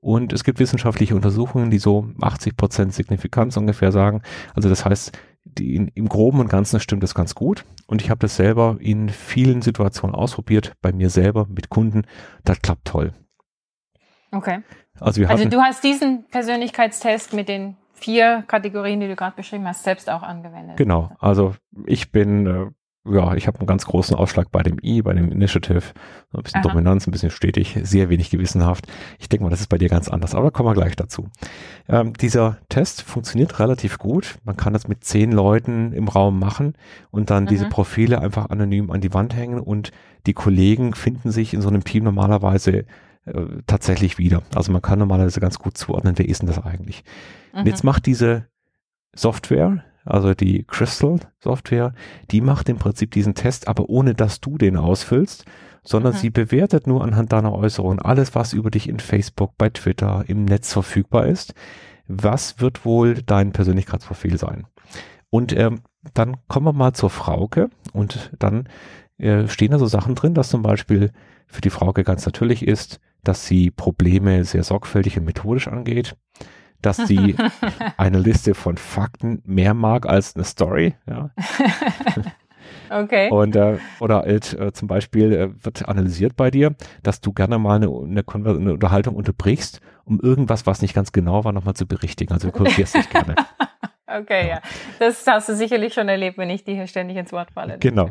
Und 0.00 0.32
es 0.32 0.44
gibt 0.44 0.58
wissenschaftliche 0.58 1.16
Untersuchungen, 1.16 1.70
die 1.70 1.78
so 1.78 2.08
80 2.20 2.56
Prozent 2.56 2.94
Signifikanz 2.94 3.56
ungefähr 3.56 3.92
sagen. 3.92 4.22
Also 4.54 4.68
das 4.68 4.84
heißt, 4.84 5.18
die, 5.44 5.90
im 5.94 6.08
Groben 6.08 6.40
und 6.40 6.48
Ganzen 6.48 6.80
stimmt 6.80 7.02
das 7.02 7.14
ganz 7.14 7.34
gut. 7.34 7.64
Und 7.86 8.02
ich 8.02 8.10
habe 8.10 8.18
das 8.18 8.36
selber 8.36 8.76
in 8.80 9.08
vielen 9.08 9.62
Situationen 9.62 10.14
ausprobiert, 10.14 10.72
bei 10.82 10.92
mir 10.92 11.10
selber, 11.10 11.46
mit 11.48 11.70
Kunden. 11.70 12.02
Das 12.44 12.60
klappt 12.60 12.86
toll. 12.86 13.12
Okay. 14.32 14.60
Also, 14.98 15.20
wir 15.20 15.30
also 15.30 15.48
du 15.48 15.60
hast 15.60 15.84
diesen 15.84 16.24
Persönlichkeitstest 16.30 17.32
mit 17.32 17.48
den 17.48 17.76
vier 17.92 18.44
Kategorien, 18.46 19.00
die 19.00 19.08
du 19.08 19.16
gerade 19.16 19.36
beschrieben 19.36 19.66
hast, 19.66 19.84
selbst 19.84 20.10
auch 20.10 20.22
angewendet. 20.22 20.76
Genau. 20.76 21.10
Also 21.18 21.54
ich 21.86 22.12
bin 22.12 22.46
äh, 22.46 22.66
ja, 23.10 23.34
ich 23.34 23.46
habe 23.46 23.58
einen 23.58 23.66
ganz 23.66 23.86
großen 23.86 24.16
Ausschlag 24.16 24.50
bei 24.50 24.62
dem 24.62 24.78
I, 24.82 25.02
bei 25.02 25.12
dem 25.12 25.30
Initiative. 25.30 25.82
Ein 26.32 26.42
bisschen 26.42 26.60
Aha. 26.60 26.68
Dominanz, 26.68 27.06
ein 27.06 27.10
bisschen 27.10 27.30
stetig, 27.30 27.78
sehr 27.82 28.08
wenig 28.08 28.30
gewissenhaft. 28.30 28.86
Ich 29.18 29.28
denke 29.28 29.44
mal, 29.44 29.50
das 29.50 29.60
ist 29.60 29.68
bei 29.68 29.78
dir 29.78 29.88
ganz 29.88 30.08
anders, 30.08 30.34
aber 30.34 30.50
kommen 30.50 30.68
wir 30.68 30.74
gleich 30.74 30.96
dazu. 30.96 31.28
Ähm, 31.88 32.12
dieser 32.14 32.58
Test 32.68 33.02
funktioniert 33.02 33.58
relativ 33.58 33.98
gut. 33.98 34.38
Man 34.44 34.56
kann 34.56 34.72
das 34.72 34.88
mit 34.88 35.04
zehn 35.04 35.32
Leuten 35.32 35.92
im 35.92 36.08
Raum 36.08 36.38
machen 36.38 36.74
und 37.10 37.30
dann 37.30 37.44
mhm. 37.44 37.48
diese 37.48 37.68
Profile 37.68 38.20
einfach 38.20 38.50
anonym 38.50 38.90
an 38.90 39.00
die 39.00 39.14
Wand 39.14 39.34
hängen 39.34 39.60
und 39.60 39.92
die 40.26 40.34
Kollegen 40.34 40.94
finden 40.94 41.30
sich 41.30 41.54
in 41.54 41.60
so 41.60 41.68
einem 41.68 41.84
Team 41.84 42.04
normalerweise 42.04 42.84
äh, 43.26 43.44
tatsächlich 43.66 44.18
wieder. 44.18 44.42
Also 44.54 44.72
man 44.72 44.82
kann 44.82 44.98
normalerweise 44.98 45.40
ganz 45.40 45.58
gut 45.58 45.76
zuordnen, 45.76 46.18
wer 46.18 46.28
ist 46.28 46.42
denn 46.42 46.48
das 46.48 46.64
eigentlich. 46.64 47.04
Mhm. 47.52 47.60
Und 47.60 47.66
jetzt 47.66 47.84
macht 47.84 48.06
diese 48.06 48.46
Software, 49.14 49.84
also 50.06 50.34
die 50.34 50.64
Crystal 50.64 51.18
Software, 51.40 51.92
die 52.30 52.40
macht 52.40 52.68
im 52.68 52.78
Prinzip 52.78 53.10
diesen 53.10 53.34
Test, 53.34 53.68
aber 53.68 53.88
ohne 53.88 54.14
dass 54.14 54.40
du 54.40 54.56
den 54.56 54.76
ausfüllst, 54.76 55.44
sondern 55.82 56.14
mhm. 56.14 56.18
sie 56.18 56.30
bewertet 56.30 56.86
nur 56.86 57.04
anhand 57.04 57.32
deiner 57.32 57.52
Äußerungen 57.52 58.00
alles, 58.00 58.34
was 58.34 58.52
über 58.52 58.70
dich 58.70 58.88
in 58.88 59.00
Facebook, 59.00 59.52
bei 59.58 59.68
Twitter, 59.68 60.24
im 60.26 60.44
Netz 60.44 60.72
verfügbar 60.72 61.26
ist. 61.26 61.54
Was 62.08 62.60
wird 62.60 62.84
wohl 62.84 63.14
dein 63.14 63.52
Persönlichkeitsprofil 63.52 64.38
sein? 64.38 64.66
Und 65.30 65.52
ähm, 65.56 65.80
dann 66.14 66.36
kommen 66.48 66.66
wir 66.66 66.72
mal 66.72 66.92
zur 66.92 67.10
Frauke 67.10 67.68
und 67.92 68.30
dann 68.38 68.68
äh, 69.18 69.48
stehen 69.48 69.72
da 69.72 69.78
so 69.78 69.86
Sachen 69.86 70.14
drin, 70.14 70.34
dass 70.34 70.50
zum 70.50 70.62
Beispiel 70.62 71.10
für 71.46 71.60
die 71.60 71.70
Frauke 71.70 72.04
ganz 72.04 72.24
natürlich 72.26 72.66
ist, 72.66 73.00
dass 73.24 73.46
sie 73.46 73.70
Probleme 73.70 74.44
sehr 74.44 74.62
sorgfältig 74.62 75.18
und 75.18 75.24
methodisch 75.24 75.68
angeht, 75.68 76.16
dass 76.82 76.96
sie 76.96 77.36
eine 77.96 78.18
Liste 78.18 78.54
von 78.54 78.76
Fakten 78.76 79.42
mehr 79.44 79.74
mag 79.74 80.06
als 80.06 80.34
eine 80.34 80.44
Story. 80.44 80.94
Ja. 81.08 81.30
Okay. 82.90 83.30
Und, 83.30 83.56
äh, 83.56 83.78
oder 84.00 84.22
halt, 84.22 84.52
äh, 84.54 84.72
zum 84.72 84.88
Beispiel 84.88 85.32
äh, 85.32 85.64
wird 85.64 85.88
analysiert 85.88 86.36
bei 86.36 86.50
dir, 86.50 86.74
dass 87.02 87.20
du 87.20 87.32
gerne 87.32 87.58
mal 87.58 87.76
eine, 87.76 87.88
eine, 87.88 88.24
eine, 88.32 88.72
Unterhaltung 88.74 89.16
unterbrichst, 89.16 89.80
um 90.04 90.20
irgendwas, 90.20 90.66
was 90.66 90.82
nicht 90.82 90.94
ganz 90.94 91.12
genau 91.12 91.44
war, 91.44 91.52
nochmal 91.52 91.74
zu 91.74 91.86
berichtigen. 91.86 92.32
Also 92.32 92.48
du 92.48 92.52
korrigierst 92.52 92.94
dich 92.94 93.10
gerne. 93.10 93.34
Okay, 94.08 94.46
ja. 94.46 94.54
ja. 94.54 94.62
Das 95.00 95.26
hast 95.26 95.48
du 95.48 95.56
sicherlich 95.56 95.92
schon 95.92 96.08
erlebt, 96.08 96.38
wenn 96.38 96.48
ich 96.48 96.62
dir 96.62 96.76
hier 96.76 96.86
ständig 96.86 97.16
ins 97.16 97.32
Wort 97.32 97.50
falle. 97.50 97.78
Genau. 97.80 98.10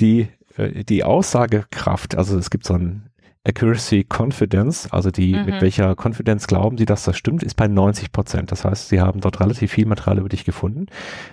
Die, 0.00 0.28
äh, 0.56 0.84
die 0.84 1.04
Aussagekraft, 1.04 2.16
also 2.16 2.38
es 2.38 2.48
gibt 2.48 2.64
so 2.64 2.72
ein 2.72 3.10
Accuracy 3.46 4.06
Confidence, 4.08 4.90
also 4.90 5.10
die, 5.10 5.34
mhm. 5.34 5.44
mit 5.44 5.60
welcher 5.60 5.94
Confidence 5.94 6.46
glauben 6.46 6.78
Sie, 6.78 6.86
dass 6.86 7.04
das 7.04 7.16
stimmt, 7.16 7.42
ist 7.42 7.54
bei 7.54 7.68
90 7.68 8.10
Prozent. 8.10 8.50
Das 8.50 8.64
heißt, 8.64 8.88
Sie 8.88 9.00
haben 9.00 9.20
dort 9.20 9.40
relativ 9.40 9.72
viel 9.72 9.86
Material 9.86 10.18
über 10.18 10.30
dich 10.30 10.44
gefunden 10.44 10.86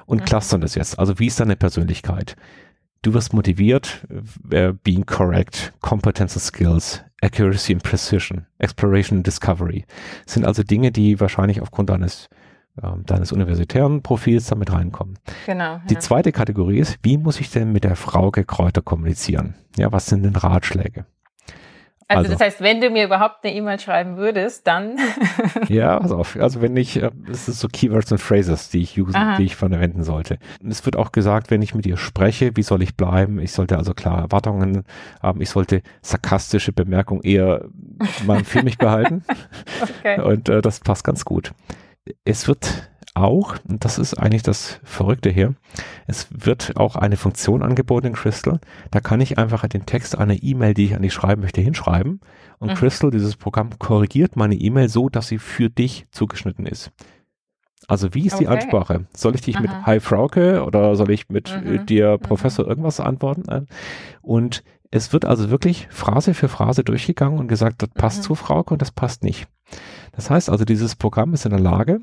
und 0.05 0.21
mhm. 0.21 0.25
clustern 0.25 0.61
das 0.61 0.75
jetzt. 0.75 0.99
Also 0.99 1.19
wie 1.19 1.27
ist 1.27 1.39
deine 1.39 1.55
Persönlichkeit? 1.55 2.35
Du 3.01 3.13
wirst 3.13 3.33
motiviert, 3.33 4.05
uh, 4.53 4.73
being 4.83 5.05
correct, 5.05 5.73
competence 5.81 6.35
and 6.35 6.43
skills, 6.43 7.01
accuracy 7.21 7.73
and 7.73 7.81
precision, 7.81 8.45
exploration 8.59 9.19
and 9.19 9.27
discovery. 9.27 9.85
Das 10.25 10.35
sind 10.35 10.45
also 10.45 10.61
Dinge, 10.63 10.91
die 10.91 11.19
wahrscheinlich 11.19 11.61
aufgrund 11.61 11.89
deines 11.89 12.29
ähm, 12.81 13.03
deines 13.05 13.33
universitären 13.33 14.01
Profils 14.01 14.45
damit 14.45 14.71
reinkommen. 14.71 15.19
Genau. 15.45 15.81
Die 15.89 15.97
zweite 15.97 16.31
Kategorie 16.31 16.79
ist, 16.79 16.99
wie 17.03 17.17
muss 17.17 17.41
ich 17.41 17.51
denn 17.51 17.73
mit 17.73 17.83
der 17.83 17.97
Frau 17.97 18.31
Kräuter 18.31 18.81
kommunizieren? 18.81 19.55
Ja, 19.77 19.91
was 19.91 20.05
sind 20.05 20.23
denn 20.23 20.37
Ratschläge? 20.37 21.05
Also, 22.17 22.29
also, 22.29 22.31
das 22.31 22.41
heißt, 22.41 22.61
wenn 22.61 22.81
du 22.81 22.89
mir 22.89 23.05
überhaupt 23.05 23.43
eine 23.43 23.55
E-Mail 23.55 23.79
schreiben 23.79 24.17
würdest, 24.17 24.67
dann. 24.67 24.97
ja, 25.67 25.99
pass 25.99 26.11
auf. 26.11 26.37
Also 26.39 26.61
wenn 26.61 26.75
ich, 26.75 27.01
äh, 27.01 27.09
das 27.27 27.47
ist 27.47 27.59
so 27.59 27.67
Keywords 27.67 28.11
und 28.11 28.17
Phrases, 28.17 28.69
die 28.69 28.81
ich 28.81 28.99
use, 28.99 29.17
die 29.37 29.45
ich 29.45 29.55
verwenden 29.55 30.03
sollte. 30.03 30.37
Es 30.67 30.85
wird 30.85 30.95
auch 30.95 31.11
gesagt, 31.11 31.51
wenn 31.51 31.61
ich 31.61 31.73
mit 31.73 31.85
dir 31.85 31.97
spreche, 31.97 32.55
wie 32.55 32.63
soll 32.63 32.81
ich 32.81 32.97
bleiben? 32.97 33.39
Ich 33.39 33.53
sollte 33.53 33.77
also 33.77 33.93
klar 33.93 34.19
Erwartungen 34.19 34.83
haben. 35.21 35.41
Ich 35.41 35.49
sollte 35.49 35.81
sarkastische 36.01 36.73
Bemerkungen 36.73 37.21
eher 37.23 37.65
mal 38.25 38.43
für 38.43 38.63
mich 38.63 38.77
behalten. 38.77 39.23
okay. 39.81 40.21
Und 40.21 40.49
äh, 40.49 40.61
das 40.61 40.81
passt 40.81 41.03
ganz 41.03 41.23
gut. 41.25 41.51
Es 42.25 42.47
wird 42.47 42.90
auch, 43.13 43.55
und 43.67 43.83
das 43.83 43.99
ist 43.99 44.13
eigentlich 44.13 44.43
das 44.43 44.79
Verrückte 44.83 45.29
hier, 45.29 45.55
es 46.07 46.27
wird 46.31 46.73
auch 46.77 46.95
eine 46.95 47.17
Funktion 47.17 47.61
angeboten 47.61 48.07
in 48.07 48.13
Crystal. 48.13 48.59
Da 48.89 48.99
kann 49.01 49.21
ich 49.21 49.37
einfach 49.37 49.67
den 49.67 49.85
Text 49.85 50.17
einer 50.17 50.41
E-Mail, 50.41 50.73
die 50.73 50.85
ich 50.85 50.95
an 50.95 51.01
dich 51.01 51.13
schreiben 51.13 51.41
möchte, 51.41 51.61
hinschreiben. 51.61 52.21
Und 52.59 52.69
mhm. 52.69 52.75
Crystal, 52.75 53.11
dieses 53.11 53.35
Programm, 53.35 53.77
korrigiert 53.79 54.35
meine 54.35 54.55
E-Mail 54.55 54.89
so, 54.89 55.09
dass 55.09 55.27
sie 55.27 55.39
für 55.39 55.69
dich 55.69 56.05
zugeschnitten 56.11 56.65
ist. 56.65 56.91
Also 57.87 58.13
wie 58.13 58.27
ist 58.27 58.35
okay. 58.35 58.43
die 58.43 58.47
Ansprache? 58.47 59.05
Soll 59.15 59.35
ich 59.35 59.41
dich 59.41 59.55
Aha. 59.55 59.61
mit 59.61 59.71
Hi 59.85 59.99
Frauke 59.99 60.63
oder 60.63 60.95
soll 60.95 61.11
ich 61.11 61.29
mit 61.29 61.51
äh, 61.51 61.79
mhm. 61.79 61.85
dir 61.85 62.13
mhm. 62.13 62.19
Professor 62.19 62.65
irgendwas 62.65 62.99
antworten? 62.99 63.67
Und 64.21 64.63
es 64.91 65.13
wird 65.13 65.25
also 65.25 65.49
wirklich 65.49 65.87
Phrase 65.89 66.33
für 66.33 66.47
Phrase 66.47 66.83
durchgegangen 66.83 67.39
und 67.39 67.47
gesagt, 67.47 67.81
das 67.81 67.89
passt 67.89 68.19
mhm. 68.19 68.23
zu 68.23 68.35
Frauke 68.35 68.73
und 68.73 68.81
das 68.81 68.91
passt 68.91 69.23
nicht. 69.23 69.47
Das 70.11 70.29
heißt 70.29 70.49
also, 70.49 70.65
dieses 70.65 70.95
Programm 70.95 71.33
ist 71.33 71.45
in 71.45 71.51
der 71.51 71.59
Lage, 71.59 71.99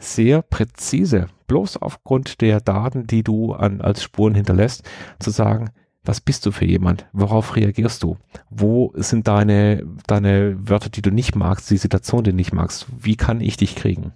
sehr 0.00 0.42
präzise, 0.42 1.28
bloß 1.46 1.76
aufgrund 1.76 2.40
der 2.40 2.60
Daten, 2.60 3.06
die 3.06 3.22
du 3.22 3.52
an, 3.52 3.80
als 3.80 4.02
Spuren 4.02 4.34
hinterlässt, 4.34 4.88
zu 5.18 5.30
sagen, 5.30 5.70
was 6.02 6.20
bist 6.20 6.46
du 6.46 6.50
für 6.50 6.64
jemand? 6.64 7.06
Worauf 7.12 7.56
reagierst 7.56 8.02
du? 8.02 8.16
Wo 8.48 8.92
sind 8.96 9.28
deine, 9.28 9.86
deine 10.06 10.56
Wörter, 10.68 10.88
die 10.88 11.02
du 11.02 11.10
nicht 11.10 11.36
magst, 11.36 11.70
die 11.70 11.76
Situation, 11.76 12.24
die 12.24 12.30
du 12.30 12.36
nicht 12.36 12.52
magst? 12.52 12.86
Wie 12.98 13.16
kann 13.16 13.40
ich 13.40 13.56
dich 13.58 13.76
kriegen? 13.76 14.12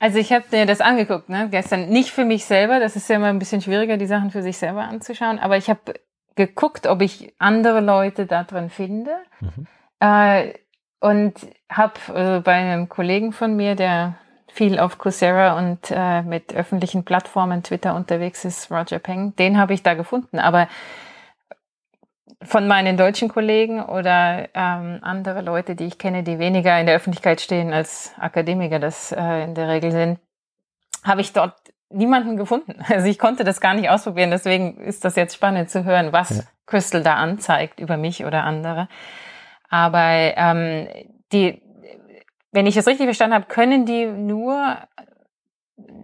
Also 0.00 0.18
ich 0.18 0.32
habe 0.32 0.44
mir 0.50 0.66
das 0.66 0.80
angeguckt, 0.80 1.28
ne, 1.28 1.48
gestern. 1.50 1.88
Nicht 1.90 2.10
für 2.10 2.24
mich 2.24 2.44
selber, 2.44 2.80
das 2.80 2.96
ist 2.96 3.08
ja 3.08 3.16
immer 3.16 3.28
ein 3.28 3.38
bisschen 3.38 3.60
schwieriger, 3.60 3.98
die 3.98 4.06
Sachen 4.06 4.30
für 4.30 4.42
sich 4.42 4.56
selber 4.56 4.82
anzuschauen, 4.82 5.38
aber 5.38 5.58
ich 5.58 5.68
habe 5.68 5.94
geguckt, 6.34 6.86
ob 6.86 7.02
ich 7.02 7.34
andere 7.38 7.80
Leute 7.80 8.26
da 8.26 8.42
drin 8.42 8.70
finde. 8.70 9.12
Mhm. 9.40 9.66
Äh, 10.00 10.54
und 10.98 11.34
habe 11.70 11.94
äh, 12.14 12.40
bei 12.40 12.54
einem 12.54 12.88
Kollegen 12.88 13.32
von 13.32 13.54
mir, 13.54 13.74
der 13.74 14.16
viel 14.52 14.78
auf 14.78 14.98
Coursera 14.98 15.58
und 15.58 15.90
äh, 15.90 16.22
mit 16.22 16.54
öffentlichen 16.54 17.04
Plattformen 17.04 17.62
Twitter 17.62 17.94
unterwegs 17.94 18.44
ist, 18.44 18.70
Roger 18.70 18.98
Peng, 18.98 19.34
den 19.36 19.58
habe 19.58 19.72
ich 19.72 19.82
da 19.82 19.94
gefunden. 19.94 20.38
Aber 20.38 20.68
von 22.42 22.66
meinen 22.66 22.96
deutschen 22.96 23.28
Kollegen 23.28 23.82
oder 23.82 24.48
ähm, 24.54 24.98
andere 25.00 25.40
Leute, 25.40 25.74
die 25.74 25.86
ich 25.86 25.98
kenne, 25.98 26.22
die 26.22 26.38
weniger 26.38 26.78
in 26.78 26.86
der 26.86 26.96
Öffentlichkeit 26.96 27.40
stehen 27.40 27.72
als 27.72 28.12
Akademiker 28.18 28.78
das 28.78 29.12
äh, 29.12 29.44
in 29.44 29.54
der 29.54 29.68
Regel 29.68 29.90
sind, 29.90 30.18
habe 31.02 31.22
ich 31.22 31.32
dort 31.32 31.54
niemanden 31.88 32.36
gefunden. 32.36 32.74
Also 32.88 33.06
ich 33.06 33.18
konnte 33.18 33.44
das 33.44 33.60
gar 33.60 33.74
nicht 33.74 33.88
ausprobieren. 33.88 34.30
Deswegen 34.30 34.78
ist 34.78 35.04
das 35.04 35.16
jetzt 35.16 35.34
spannend 35.34 35.70
zu 35.70 35.84
hören, 35.84 36.12
was 36.12 36.38
ja. 36.38 36.44
Crystal 36.66 37.02
da 37.02 37.14
anzeigt 37.14 37.80
über 37.80 37.96
mich 37.96 38.24
oder 38.24 38.44
andere. 38.44 38.88
Aber 39.70 40.34
ähm, 40.36 40.88
die 41.32 41.61
wenn 42.52 42.66
ich 42.66 42.76
es 42.76 42.86
richtig 42.86 43.06
verstanden 43.06 43.34
habe, 43.34 43.46
können 43.46 43.86
die 43.86 44.06
nur 44.06 44.76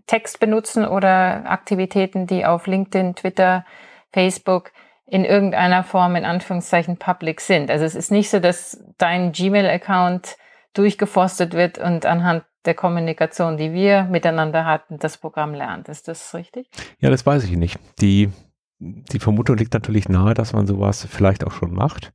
Text 0.07 0.41
benutzen 0.41 0.87
oder 0.87 1.49
Aktivitäten, 1.49 2.27
die 2.27 2.45
auf 2.45 2.67
LinkedIn, 2.67 3.15
Twitter, 3.15 3.65
Facebook 4.13 4.73
in 5.07 5.25
irgendeiner 5.25 5.85
Form 5.85 6.17
in 6.17 6.25
Anführungszeichen 6.25 6.97
public 6.97 7.41
sind. 7.41 7.71
Also 7.71 7.85
es 7.85 7.95
ist 7.95 8.11
nicht 8.11 8.31
so, 8.31 8.41
dass 8.41 8.83
dein 8.99 9.33
Gmail-Account 9.33 10.37
durchgeforstet 10.75 11.55
wird 11.55 11.79
und 11.79 12.05
anhand 12.05 12.45
der 12.65 12.75
Kommunikation, 12.75 13.57
die 13.57 13.73
wir 13.73 14.05
miteinander 14.05 14.65
hatten, 14.65 14.99
das 14.99 15.17
Programm 15.17 15.55
lernt. 15.55 15.89
Ist 15.89 16.09
das 16.09 16.35
richtig? 16.35 16.69
Ja, 16.99 17.11
das 17.11 17.25
weiß 17.25 17.45
ich 17.45 17.57
nicht. 17.57 17.79
Die, 18.01 18.31
die 18.79 19.19
Vermutung 19.19 19.57
liegt 19.57 19.73
natürlich 19.73 20.09
nahe, 20.09 20.35
dass 20.35 20.53
man 20.53 20.67
sowas 20.67 21.07
vielleicht 21.09 21.45
auch 21.47 21.53
schon 21.53 21.73
macht. 21.73 22.13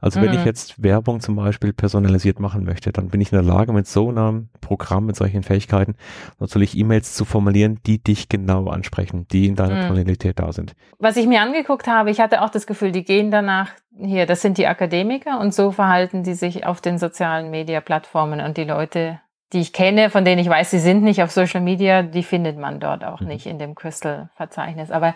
Also 0.00 0.20
wenn 0.20 0.30
mhm. 0.30 0.38
ich 0.38 0.44
jetzt 0.44 0.82
Werbung 0.82 1.20
zum 1.20 1.36
Beispiel 1.36 1.72
personalisiert 1.72 2.40
machen 2.40 2.64
möchte, 2.64 2.92
dann 2.92 3.08
bin 3.08 3.20
ich 3.20 3.32
in 3.32 3.36
der 3.36 3.44
Lage, 3.44 3.72
mit 3.72 3.86
so 3.86 4.08
einem 4.08 4.48
Programm, 4.60 5.06
mit 5.06 5.16
solchen 5.16 5.42
Fähigkeiten, 5.42 5.94
natürlich 6.38 6.76
E-Mails 6.76 7.14
zu 7.14 7.24
formulieren, 7.24 7.80
die 7.86 8.02
dich 8.02 8.28
genau 8.28 8.68
ansprechen, 8.68 9.26
die 9.28 9.46
in 9.46 9.56
deiner 9.56 9.84
mhm. 9.84 9.88
Tonalität 9.88 10.38
da 10.38 10.52
sind. 10.52 10.74
Was 10.98 11.16
ich 11.16 11.26
mir 11.26 11.40
angeguckt 11.40 11.86
habe, 11.86 12.10
ich 12.10 12.20
hatte 12.20 12.42
auch 12.42 12.50
das 12.50 12.66
Gefühl, 12.66 12.92
die 12.92 13.04
gehen 13.04 13.30
danach 13.30 13.70
hier, 13.98 14.26
das 14.26 14.42
sind 14.42 14.58
die 14.58 14.66
Akademiker 14.66 15.40
und 15.40 15.54
so 15.54 15.70
verhalten 15.70 16.22
die 16.22 16.34
sich 16.34 16.66
auf 16.66 16.80
den 16.80 16.98
sozialen 16.98 17.50
Media-Plattformen 17.50 18.40
und 18.40 18.56
die 18.56 18.64
Leute, 18.64 19.20
die 19.52 19.60
ich 19.60 19.72
kenne, 19.72 20.10
von 20.10 20.24
denen 20.24 20.40
ich 20.40 20.48
weiß, 20.48 20.70
sie 20.70 20.78
sind 20.78 21.02
nicht 21.02 21.22
auf 21.22 21.30
Social 21.30 21.60
Media, 21.60 22.02
die 22.02 22.22
findet 22.22 22.58
man 22.58 22.80
dort 22.80 23.04
auch 23.04 23.20
mhm. 23.20 23.28
nicht 23.28 23.46
in 23.46 23.58
dem 23.58 23.74
Crystal-Verzeichnis. 23.74 24.90
Aber 24.90 25.14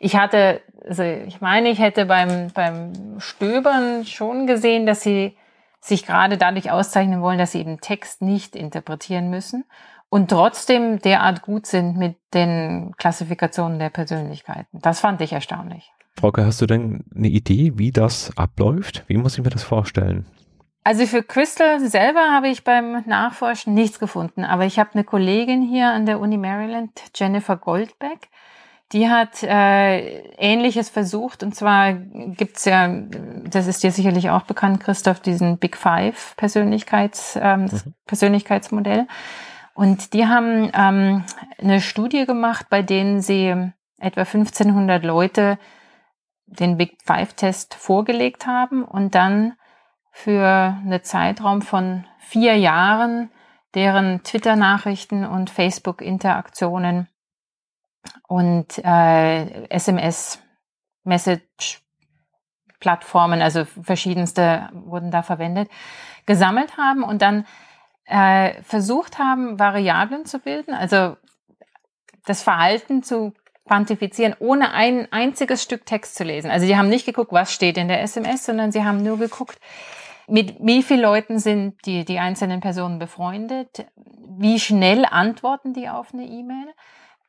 ich 0.00 0.16
hatte, 0.16 0.62
also 0.88 1.02
ich 1.02 1.40
meine, 1.40 1.68
ich 1.68 1.78
hätte 1.78 2.06
beim, 2.06 2.48
beim 2.52 3.20
Stöbern 3.20 4.04
schon 4.06 4.46
gesehen, 4.46 4.86
dass 4.86 5.02
sie 5.02 5.36
sich 5.80 6.06
gerade 6.06 6.38
dadurch 6.38 6.70
auszeichnen 6.70 7.20
wollen, 7.20 7.38
dass 7.38 7.52
sie 7.52 7.60
eben 7.60 7.80
Text 7.80 8.22
nicht 8.22 8.56
interpretieren 8.56 9.28
müssen 9.28 9.64
und 10.08 10.30
trotzdem 10.30 10.98
derart 11.00 11.42
gut 11.42 11.66
sind 11.66 11.98
mit 11.98 12.16
den 12.32 12.94
Klassifikationen 12.96 13.78
der 13.78 13.90
Persönlichkeiten. 13.90 14.80
Das 14.80 15.00
fand 15.00 15.20
ich 15.20 15.32
erstaunlich. 15.32 15.92
Frauke, 16.18 16.44
hast 16.44 16.60
du 16.62 16.66
denn 16.66 17.04
eine 17.14 17.28
Idee, 17.28 17.72
wie 17.76 17.92
das 17.92 18.36
abläuft? 18.36 19.04
Wie 19.06 19.18
muss 19.18 19.36
ich 19.36 19.44
mir 19.44 19.50
das 19.50 19.62
vorstellen? 19.62 20.26
Also 20.82 21.06
für 21.06 21.22
Crystal 21.22 21.78
selber 21.78 22.32
habe 22.32 22.48
ich 22.48 22.64
beim 22.64 23.04
Nachforschen 23.06 23.74
nichts 23.74 23.98
gefunden, 23.98 24.44
aber 24.44 24.64
ich 24.64 24.78
habe 24.78 24.90
eine 24.94 25.04
Kollegin 25.04 25.60
hier 25.60 25.90
an 25.90 26.06
der 26.06 26.20
Uni 26.20 26.38
Maryland, 26.38 26.90
Jennifer 27.14 27.58
Goldbeck, 27.58 28.30
die 28.92 29.08
hat 29.08 29.42
äh, 29.42 30.20
Ähnliches 30.36 30.88
versucht. 30.88 31.42
Und 31.42 31.54
zwar 31.54 31.92
gibt's 31.92 32.64
ja, 32.64 32.88
das 32.88 33.66
ist 33.66 33.82
dir 33.82 33.92
sicherlich 33.92 34.30
auch 34.30 34.42
bekannt, 34.42 34.80
Christoph, 34.80 35.20
diesen 35.20 35.58
Big 35.58 35.76
Five 35.76 36.34
Persönlichkeits, 36.36 37.38
ähm, 37.40 37.62
mhm. 37.62 37.94
Persönlichkeitsmodell. 38.06 39.06
Und 39.74 40.12
die 40.12 40.26
haben 40.26 40.70
ähm, 40.74 41.24
eine 41.58 41.80
Studie 41.80 42.26
gemacht, 42.26 42.66
bei 42.68 42.82
denen 42.82 43.20
sie 43.20 43.54
etwa 43.98 44.20
1500 44.22 45.04
Leute 45.04 45.58
den 46.46 46.76
Big 46.76 46.98
Five 47.04 47.34
Test 47.34 47.74
vorgelegt 47.74 48.46
haben 48.46 48.84
und 48.84 49.14
dann 49.14 49.54
für 50.10 50.76
eine 50.84 51.02
Zeitraum 51.02 51.62
von 51.62 52.04
vier 52.18 52.56
Jahren 52.56 53.30
deren 53.74 54.24
Twitter-Nachrichten 54.24 55.24
und 55.24 55.48
Facebook-Interaktionen 55.48 57.08
und 58.30 58.78
äh, 58.84 59.64
SMS, 59.70 60.40
Message, 61.02 61.82
Plattformen, 62.78 63.42
also 63.42 63.64
verschiedenste 63.64 64.68
wurden 64.72 65.10
da 65.10 65.22
verwendet, 65.22 65.68
gesammelt 66.26 66.76
haben 66.76 67.02
und 67.02 67.22
dann 67.22 67.44
äh, 68.04 68.62
versucht 68.62 69.18
haben, 69.18 69.58
Variablen 69.58 70.26
zu 70.26 70.38
bilden, 70.38 70.74
also 70.74 71.16
das 72.24 72.44
Verhalten 72.44 73.02
zu 73.02 73.34
quantifizieren, 73.66 74.36
ohne 74.38 74.74
ein 74.74 75.12
einziges 75.12 75.64
Stück 75.64 75.84
Text 75.84 76.14
zu 76.14 76.22
lesen. 76.22 76.52
Also 76.52 76.66
die 76.66 76.76
haben 76.76 76.88
nicht 76.88 77.06
geguckt, 77.06 77.32
was 77.32 77.52
steht 77.52 77.76
in 77.76 77.88
der 77.88 78.00
SMS, 78.00 78.46
sondern 78.46 78.70
sie 78.70 78.84
haben 78.84 79.02
nur 79.02 79.18
geguckt, 79.18 79.58
mit 80.28 80.54
wie 80.60 80.84
vielen 80.84 81.00
Leuten 81.00 81.40
sind 81.40 81.84
die, 81.84 82.04
die 82.04 82.20
einzelnen 82.20 82.60
Personen 82.60 83.00
befreundet, 83.00 83.86
wie 84.38 84.60
schnell 84.60 85.04
antworten 85.04 85.74
die 85.74 85.88
auf 85.88 86.14
eine 86.14 86.26
E-Mail 86.26 86.68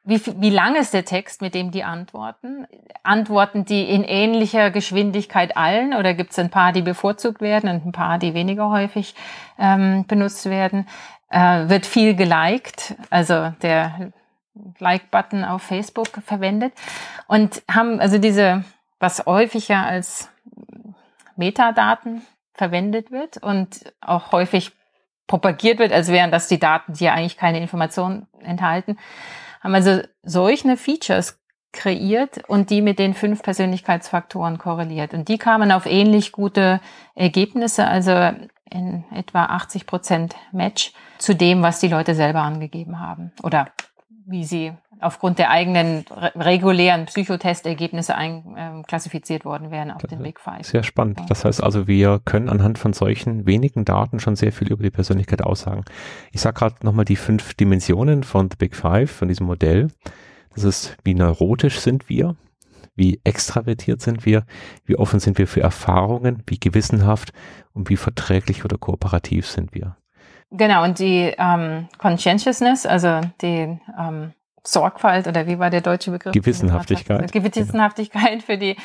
wie, 0.04 0.20
wie 0.42 0.50
lang 0.50 0.76
ist 0.76 0.94
der 0.94 1.06
Text, 1.06 1.42
mit 1.42 1.54
dem 1.54 1.70
die 1.70 1.84
antworten? 1.84 2.66
Antworten 3.04 3.66
die 3.66 3.84
in 3.84 4.04
ähnlicher 4.04 4.72
Geschwindigkeit 4.72 5.56
allen 5.56 5.94
oder 5.94 6.16
gibt 6.16 6.32
es 6.32 6.40
ein 6.40 6.50
paar, 6.50 6.72
die 6.72 6.82
bevorzugt 6.82 7.40
werden 7.40 7.70
und 7.70 7.86
ein 7.86 7.92
paar, 7.92 8.18
die 8.18 8.34
weniger 8.34 8.70
häufig 8.70 9.14
ähm, 9.60 10.06
benutzt 10.08 10.50
werden? 10.50 10.88
Äh, 11.30 11.70
wird 11.70 11.86
viel 11.86 12.16
geliked, 12.16 12.96
also 13.12 13.54
der 13.62 14.12
Like-Button 14.80 15.46
auf 15.46 15.62
Facebook 15.62 16.10
verwendet 16.26 16.74
und 17.28 17.62
haben 17.72 18.00
also 18.00 18.18
diese, 18.18 18.64
was 19.00 19.26
häufiger 19.26 19.86
als 19.86 20.30
Metadaten 21.36 22.24
verwendet 22.54 23.12
wird 23.12 23.38
und 23.38 23.94
auch 24.02 24.32
häufig 24.32 24.72
propagiert 25.28 25.80
wird, 25.80 25.94
als 25.94 26.10
wären 26.10 26.32
das 26.32 26.48
die 26.48 26.60
Daten, 26.60 26.94
die 26.94 27.06
ja 27.06 27.14
eigentlich 27.14 27.38
keine 27.38 27.62
Informationen 27.62 28.28
enthalten 28.42 28.98
haben 29.62 29.76
also 29.76 30.02
solche 30.24 30.76
Features 30.78 31.40
kreiert 31.72 32.50
und 32.50 32.70
die 32.70 32.82
mit 32.82 33.00
den 33.00 33.14
fünf 33.14 33.44
Persönlichkeitsfaktoren 33.44 34.58
korreliert. 34.58 35.14
Und 35.14 35.30
die 35.30 35.38
kamen 35.38 35.72
auf 35.72 35.86
ähnlich 35.86 36.32
gute 36.32 36.82
Ergebnisse, 37.16 37.88
also 37.88 38.12
in 38.70 39.04
etwa 39.14 39.46
80 39.46 39.86
Prozent 39.86 40.36
Match 40.52 40.94
zu 41.18 41.36
dem, 41.36 41.62
was 41.62 41.80
die 41.80 41.88
Leute 41.88 42.16
selber 42.16 42.42
angegeben 42.42 43.00
haben 43.00 43.32
oder 43.44 43.68
wie 44.26 44.46
sie 44.46 44.74
aufgrund 45.00 45.40
der 45.40 45.50
eigenen 45.50 46.06
regulären 46.36 47.06
Psychotestergebnisse 47.06 48.14
ähm, 48.18 48.56
worden 48.56 49.72
wären 49.72 49.92
auf 49.92 50.02
das 50.02 50.10
den 50.10 50.22
Big 50.22 50.40
Five. 50.40 50.66
Sehr 50.66 50.84
spannend. 50.84 51.20
Das 51.28 51.44
heißt 51.44 51.62
also, 51.62 51.88
wir 51.88 52.22
können 52.24 52.50
anhand 52.50 52.78
von 52.78 52.94
solchen 52.94 53.46
wenigen 53.46 53.84
Daten 53.84 54.20
schon 54.20 54.36
sehr 54.36 54.52
viel 54.52 54.72
über 54.72 54.84
die 54.84 54.92
Persönlichkeit 54.92 55.42
aussagen. 55.42 55.84
Ich 56.32 56.42
sage 56.42 56.60
gerade 56.60 56.76
nochmal 56.84 57.06
die 57.06 57.16
fünf 57.16 57.54
Dimensionen 57.56 58.24
von 58.24 58.50
The 58.50 58.58
Big 58.58 58.76
Five, 58.76 59.12
von 59.12 59.28
diesem 59.28 59.48
Modell. 59.48 59.90
Das 60.54 60.64
ist, 60.64 60.98
wie 61.04 61.16
neurotisch 61.16 61.80
sind 61.80 62.10
wir, 62.10 62.36
wie 62.96 63.22
extravertiert 63.24 64.02
sind 64.02 64.26
wir, 64.26 64.46
wie 64.86 64.98
offen 64.98 65.20
sind 65.20 65.38
wir 65.38 65.48
für 65.48 65.62
Erfahrungen, 65.62 66.44
wie 66.46 66.60
gewissenhaft 66.60 67.34
und 67.74 67.90
wie 67.90 67.98
verträglich 67.98 68.66
oder 68.66 68.78
kooperativ 68.78 69.48
sind 69.48 69.74
wir. 69.74 69.96
Genau, 70.52 70.84
und 70.84 71.00
die 71.00 71.34
ähm, 71.38 71.88
Conscientiousness, 71.98 72.86
also 72.86 73.22
die 73.42 73.80
ähm, 73.98 74.34
Sorgfalt 74.64 75.28
oder 75.28 75.48
wie 75.48 75.58
war 75.58 75.70
der 75.70 75.82
deutsche 75.82 76.12
Begriff? 76.12 76.34
Gewissenhaftigkeit. 76.34 77.32
Gewissenhaftigkeit 77.32 78.44
für 78.44 78.58
die 78.58 78.76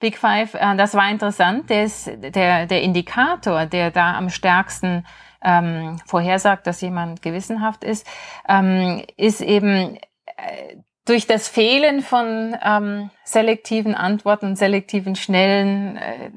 Big 0.00 0.18
Five. 0.18 0.54
Äh, 0.54 0.76
das 0.76 0.94
war 0.94 1.10
interessant. 1.10 1.70
Der, 1.70 1.84
ist, 1.84 2.10
der, 2.18 2.66
der 2.66 2.82
Indikator, 2.82 3.66
der 3.66 3.90
da 3.90 4.14
am 4.14 4.28
stärksten 4.28 5.06
ähm, 5.42 5.98
vorhersagt, 6.06 6.66
dass 6.66 6.80
jemand 6.82 7.22
gewissenhaft 7.22 7.84
ist, 7.84 8.06
ähm, 8.48 9.02
ist 9.16 9.40
eben 9.40 9.96
äh, 10.36 10.76
durch 11.06 11.26
das 11.26 11.48
Fehlen 11.48 12.00
von 12.00 12.56
ähm, 12.62 13.10
selektiven 13.24 13.94
Antworten 13.94 14.56
selektiven 14.56 15.16
schnellen 15.16 15.96
äh, 15.96 16.30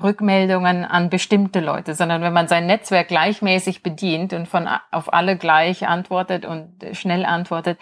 Rückmeldungen 0.00 0.84
an 0.84 1.10
bestimmte 1.10 1.60
Leute, 1.60 1.94
sondern 1.94 2.22
wenn 2.22 2.32
man 2.32 2.48
sein 2.48 2.66
Netzwerk 2.66 3.08
gleichmäßig 3.08 3.82
bedient 3.82 4.32
und 4.32 4.46
von 4.46 4.68
auf 4.90 5.12
alle 5.12 5.36
gleich 5.36 5.86
antwortet 5.86 6.44
und 6.44 6.72
schnell 6.92 7.24
antwortet, 7.24 7.78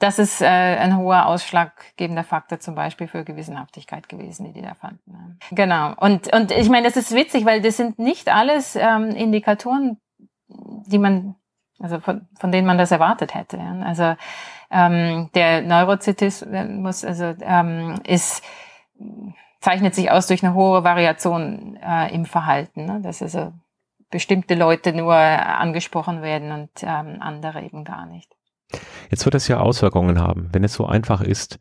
das 0.00 0.18
ist 0.18 0.40
äh, 0.40 0.46
ein 0.46 0.96
hoher 0.96 1.26
ausschlaggebender 1.26 2.24
Faktor 2.24 2.58
zum 2.58 2.74
Beispiel 2.74 3.06
für 3.06 3.24
Gewissenhaftigkeit 3.24 4.08
gewesen, 4.08 4.46
die 4.46 4.52
die 4.52 4.62
da 4.62 4.74
fanden. 4.74 5.38
Genau. 5.52 5.94
Und 5.96 6.32
und 6.34 6.50
ich 6.50 6.68
meine, 6.68 6.86
das 6.86 6.96
ist 6.96 7.14
witzig, 7.14 7.44
weil 7.44 7.62
das 7.62 7.76
sind 7.76 7.98
nicht 8.00 8.28
alles 8.28 8.74
ähm, 8.74 9.10
Indikatoren, 9.10 9.98
die 10.48 10.98
man 10.98 11.36
also 11.80 12.00
von, 12.00 12.28
von 12.38 12.52
denen 12.52 12.66
man 12.66 12.78
das 12.78 12.90
erwartet 12.92 13.34
hätte. 13.34 13.58
Also 13.84 14.16
ähm, 14.70 15.30
der 15.34 15.62
Neurozytismus 15.62 17.04
also, 17.04 17.34
ähm, 17.40 18.00
ist, 18.06 18.42
zeichnet 19.60 19.94
sich 19.94 20.10
aus 20.10 20.26
durch 20.26 20.44
eine 20.44 20.54
hohe 20.54 20.84
Variation 20.84 21.78
äh, 21.82 22.14
im 22.14 22.24
Verhalten. 22.24 22.86
Ne? 22.86 23.00
Dass 23.02 23.22
also 23.22 23.52
bestimmte 24.10 24.54
Leute 24.54 24.92
nur 24.92 25.14
angesprochen 25.14 26.22
werden 26.22 26.52
und 26.52 26.70
ähm, 26.82 27.16
andere 27.20 27.62
eben 27.62 27.84
gar 27.84 28.06
nicht. 28.06 28.30
Jetzt 29.10 29.24
wird 29.24 29.34
es 29.34 29.48
ja 29.48 29.58
Auswirkungen 29.58 30.20
haben, 30.20 30.48
wenn 30.52 30.64
es 30.64 30.74
so 30.74 30.86
einfach 30.86 31.20
ist, 31.20 31.58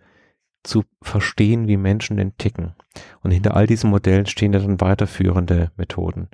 zu 0.63 0.83
verstehen, 1.01 1.67
wie 1.67 1.77
Menschen 1.77 2.17
denn 2.17 2.37
ticken. 2.37 2.75
Und 3.21 3.31
hinter 3.31 3.55
all 3.55 3.67
diesen 3.67 3.89
Modellen 3.89 4.25
stehen 4.25 4.53
ja 4.53 4.59
dann 4.59 4.79
weiterführende 4.79 5.71
Methoden. 5.75 6.29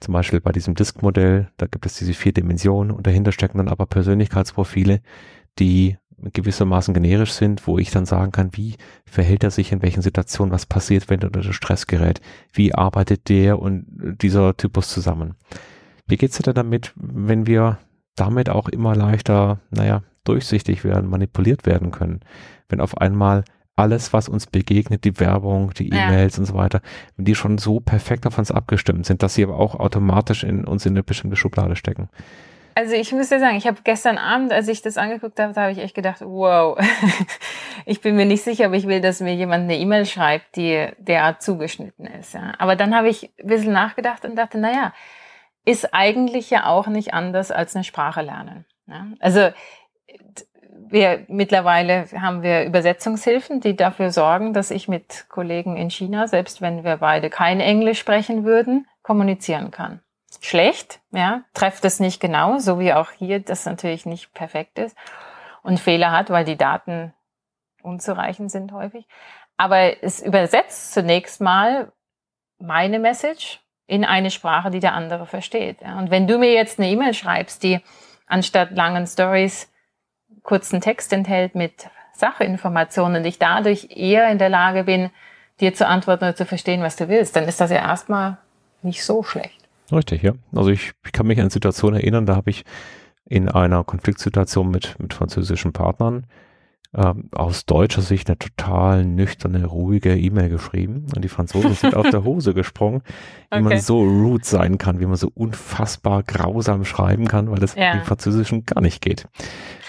Zum 0.00 0.12
Beispiel 0.12 0.40
bei 0.40 0.52
diesem 0.52 0.74
Disk-Modell, 0.74 1.50
da 1.56 1.66
gibt 1.66 1.86
es 1.86 1.94
diese 1.94 2.14
vier 2.14 2.32
Dimensionen 2.32 2.90
und 2.90 3.06
dahinter 3.06 3.32
stecken 3.32 3.58
dann 3.58 3.68
aber 3.68 3.86
Persönlichkeitsprofile, 3.86 5.00
die 5.58 5.98
gewissermaßen 6.32 6.94
generisch 6.94 7.32
sind, 7.32 7.66
wo 7.66 7.78
ich 7.78 7.90
dann 7.90 8.06
sagen 8.06 8.32
kann, 8.32 8.50
wie 8.52 8.76
verhält 9.04 9.44
er 9.44 9.50
sich 9.50 9.72
in 9.72 9.82
welchen 9.82 10.02
Situationen, 10.02 10.52
was 10.52 10.66
passiert, 10.66 11.08
wenn 11.08 11.20
er 11.20 11.26
unter 11.26 11.52
Stress 11.52 11.86
gerät, 11.86 12.20
wie 12.52 12.74
arbeitet 12.74 13.28
der 13.28 13.58
und 13.58 13.86
dieser 14.20 14.56
Typus 14.56 14.88
zusammen. 14.88 15.34
Wie 16.06 16.16
geht's 16.16 16.36
dir 16.36 16.42
denn 16.42 16.54
damit, 16.54 16.92
wenn 16.96 17.46
wir 17.46 17.78
damit 18.16 18.50
auch 18.50 18.68
immer 18.68 18.94
leichter, 18.94 19.60
naja, 19.70 20.02
durchsichtig 20.24 20.84
werden, 20.84 21.08
manipuliert 21.08 21.66
werden 21.66 21.90
können, 21.90 22.20
wenn 22.68 22.80
auf 22.80 22.98
einmal 22.98 23.44
alles, 23.76 24.12
was 24.12 24.28
uns 24.28 24.46
begegnet, 24.46 25.04
die 25.04 25.18
Werbung, 25.18 25.72
die 25.72 25.88
E-Mails 25.88 26.36
ja. 26.36 26.40
und 26.40 26.46
so 26.46 26.54
weiter, 26.54 26.82
wenn 27.16 27.24
die 27.24 27.34
schon 27.34 27.56
so 27.56 27.80
perfekt 27.80 28.26
auf 28.26 28.36
uns 28.38 28.50
abgestimmt 28.50 29.06
sind, 29.06 29.22
dass 29.22 29.34
sie 29.34 29.44
aber 29.44 29.56
auch 29.56 29.74
automatisch 29.74 30.44
in 30.44 30.64
uns 30.64 30.84
in 30.84 30.92
eine 30.92 31.02
bestimmte 31.02 31.36
Schublade 31.36 31.76
stecken. 31.76 32.10
Also 32.80 32.94
ich 32.94 33.12
muss 33.12 33.28
dir 33.28 33.40
sagen, 33.40 33.58
ich 33.58 33.66
habe 33.66 33.82
gestern 33.84 34.16
Abend, 34.16 34.54
als 34.54 34.66
ich 34.66 34.80
das 34.80 34.96
angeguckt 34.96 35.38
habe, 35.38 35.52
da 35.52 35.60
habe 35.60 35.72
ich 35.72 35.80
echt 35.80 35.94
gedacht, 35.94 36.22
wow, 36.22 36.78
ich 37.84 38.00
bin 38.00 38.16
mir 38.16 38.24
nicht 38.24 38.42
sicher, 38.42 38.68
ob 38.68 38.72
ich 38.72 38.86
will, 38.86 39.02
dass 39.02 39.20
mir 39.20 39.34
jemand 39.34 39.64
eine 39.64 39.76
E-Mail 39.76 40.06
schreibt, 40.06 40.56
die 40.56 40.88
derart 40.96 41.42
zugeschnitten 41.42 42.06
ist. 42.06 42.32
Ja. 42.32 42.54
Aber 42.56 42.76
dann 42.76 42.96
habe 42.96 43.10
ich 43.10 43.24
ein 43.38 43.48
bisschen 43.48 43.74
nachgedacht 43.74 44.24
und 44.24 44.34
dachte, 44.34 44.56
naja, 44.56 44.94
ist 45.66 45.92
eigentlich 45.92 46.48
ja 46.48 46.64
auch 46.64 46.86
nicht 46.86 47.12
anders 47.12 47.50
als 47.50 47.76
eine 47.76 47.84
Sprache 47.84 48.22
lernen. 48.22 48.64
Ja. 48.86 49.08
Also 49.20 49.50
wir 50.88 51.26
mittlerweile 51.28 52.06
haben 52.18 52.42
wir 52.42 52.64
Übersetzungshilfen, 52.64 53.60
die 53.60 53.76
dafür 53.76 54.10
sorgen, 54.10 54.54
dass 54.54 54.70
ich 54.70 54.88
mit 54.88 55.26
Kollegen 55.28 55.76
in 55.76 55.90
China, 55.90 56.28
selbst 56.28 56.62
wenn 56.62 56.82
wir 56.82 56.96
beide 56.96 57.28
kein 57.28 57.60
Englisch 57.60 57.98
sprechen 57.98 58.44
würden, 58.46 58.86
kommunizieren 59.02 59.70
kann 59.70 60.00
schlecht, 60.40 61.00
ja, 61.12 61.42
trefft 61.54 61.84
es 61.84 62.00
nicht 62.00 62.20
genau, 62.20 62.58
so 62.58 62.78
wie 62.78 62.92
auch 62.92 63.10
hier 63.10 63.40
das 63.40 63.66
natürlich 63.66 64.06
nicht 64.06 64.32
perfekt 64.32 64.78
ist 64.78 64.96
und 65.62 65.78
Fehler 65.78 66.12
hat, 66.12 66.30
weil 66.30 66.44
die 66.44 66.56
Daten 66.56 67.12
unzureichend 67.82 68.50
sind 68.50 68.72
häufig. 68.72 69.06
Aber 69.56 70.02
es 70.02 70.20
übersetzt 70.20 70.92
zunächst 70.92 71.40
mal 71.40 71.92
meine 72.58 72.98
Message 72.98 73.60
in 73.86 74.04
eine 74.04 74.30
Sprache, 74.30 74.70
die 74.70 74.80
der 74.80 74.94
andere 74.94 75.26
versteht. 75.26 75.80
Ja. 75.82 75.98
Und 75.98 76.10
wenn 76.10 76.26
du 76.26 76.38
mir 76.38 76.52
jetzt 76.52 76.78
eine 76.78 76.88
E-Mail 76.88 77.12
schreibst, 77.12 77.62
die 77.62 77.80
anstatt 78.26 78.70
langen 78.70 79.06
Stories 79.06 79.70
kurzen 80.42 80.80
Text 80.80 81.12
enthält 81.12 81.54
mit 81.54 81.90
Sachinformationen 82.14 83.20
und 83.20 83.26
ich 83.26 83.38
dadurch 83.38 83.88
eher 83.90 84.30
in 84.30 84.38
der 84.38 84.48
Lage 84.48 84.84
bin, 84.84 85.10
dir 85.60 85.74
zu 85.74 85.86
antworten 85.86 86.24
oder 86.24 86.36
zu 86.36 86.46
verstehen, 86.46 86.82
was 86.82 86.96
du 86.96 87.08
willst, 87.08 87.36
dann 87.36 87.44
ist 87.44 87.60
das 87.60 87.70
ja 87.70 87.78
erstmal 87.78 88.38
nicht 88.82 89.04
so 89.04 89.22
schlecht. 89.22 89.59
Richtig, 89.92 90.22
ja. 90.22 90.32
Also 90.54 90.70
ich, 90.70 90.92
ich 91.04 91.12
kann 91.12 91.26
mich 91.26 91.40
an 91.40 91.50
Situationen 91.50 92.00
erinnern, 92.00 92.26
da 92.26 92.36
habe 92.36 92.50
ich 92.50 92.64
in 93.24 93.48
einer 93.48 93.84
Konfliktsituation 93.84 94.70
mit, 94.70 94.96
mit 94.98 95.14
französischen 95.14 95.72
Partnern 95.72 96.26
ähm, 96.92 97.28
aus 97.32 97.66
deutscher 97.66 98.02
Sicht 98.02 98.28
eine 98.28 98.38
total 98.38 99.04
nüchterne, 99.04 99.64
ruhige 99.64 100.16
E-Mail 100.16 100.48
geschrieben. 100.48 101.06
Und 101.14 101.22
die 101.22 101.28
Franzosen 101.28 101.74
sind 101.74 101.94
auf 101.94 102.10
der 102.10 102.24
Hose 102.24 102.52
gesprungen, 102.52 103.02
wie 103.52 103.58
okay. 103.58 103.62
man 103.62 103.78
so 103.78 104.00
rude 104.00 104.44
sein 104.44 104.76
kann, 104.76 104.98
wie 104.98 105.06
man 105.06 105.14
so 105.14 105.30
unfassbar 105.32 106.24
grausam 106.24 106.84
schreiben 106.84 107.28
kann, 107.28 107.48
weil 107.48 107.60
das 107.60 107.76
ja. 107.76 107.92
im 107.92 108.02
Französischen 108.02 108.66
gar 108.66 108.80
nicht 108.80 109.00
geht. 109.00 109.28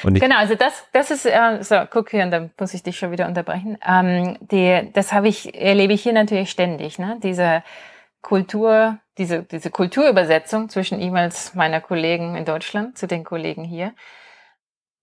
Genau, 0.03 0.37
also 0.37 0.53
das, 0.53 0.83
das 0.93 1.09
ist, 1.09 1.25
äh, 1.25 1.57
so, 1.61 1.75
guck 1.89 2.11
hier, 2.11 2.23
und 2.23 2.31
dann 2.31 2.51
muss 2.59 2.75
ich 2.75 2.83
dich 2.83 2.97
schon 2.99 3.11
wieder 3.11 3.27
unterbrechen. 3.27 3.77
Ähm, 3.87 4.37
die, 4.39 4.89
das 4.93 5.11
habe 5.11 5.27
ich, 5.27 5.55
erlebe 5.59 5.93
ich 5.93 6.03
hier 6.03 6.13
natürlich 6.13 6.51
ständig, 6.51 6.99
ne? 6.99 7.19
Diese 7.23 7.63
Kultur, 8.21 8.99
diese, 9.21 9.43
diese 9.43 9.69
Kulturübersetzung 9.69 10.69
zwischen 10.69 10.99
E-Mails 10.99 11.53
meiner 11.53 11.79
Kollegen 11.79 12.35
in 12.35 12.43
Deutschland 12.43 12.97
zu 12.97 13.05
den 13.05 13.23
Kollegen 13.23 13.63
hier. 13.63 13.93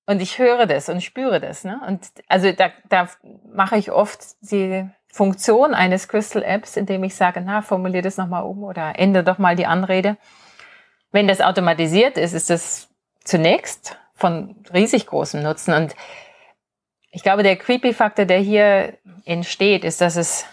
Und 0.06 0.20
ich 0.20 0.38
höre 0.38 0.66
das 0.66 0.88
und 0.88 1.02
spüre 1.02 1.38
das. 1.38 1.62
Ne? 1.62 1.80
Und 1.86 2.00
also 2.26 2.50
da, 2.50 2.70
da 2.88 3.08
mache 3.52 3.76
ich 3.76 3.92
oft 3.92 4.20
die 4.40 4.88
Funktion 5.12 5.72
eines 5.72 6.08
Crystal 6.08 6.42
Apps, 6.42 6.76
indem 6.76 7.04
ich 7.04 7.14
sage, 7.14 7.40
na, 7.40 7.62
formulier 7.62 8.02
das 8.02 8.16
nochmal 8.16 8.42
um 8.42 8.64
oder 8.64 8.98
ändere 8.98 9.22
doch 9.22 9.38
mal 9.38 9.54
die 9.54 9.66
Anrede. 9.66 10.16
Wenn 11.12 11.28
das 11.28 11.40
automatisiert 11.40 12.18
ist, 12.18 12.32
ist 12.32 12.50
das 12.50 12.88
zunächst 13.22 13.96
von 14.14 14.56
riesig 14.74 15.06
großem 15.06 15.42
Nutzen. 15.42 15.74
Und 15.74 15.94
ich 17.12 17.22
glaube, 17.22 17.44
der 17.44 17.56
Creepy-Faktor, 17.56 18.24
der 18.24 18.38
hier 18.38 18.98
entsteht, 19.24 19.84
ist, 19.84 20.00
dass 20.00 20.16
es 20.16 20.44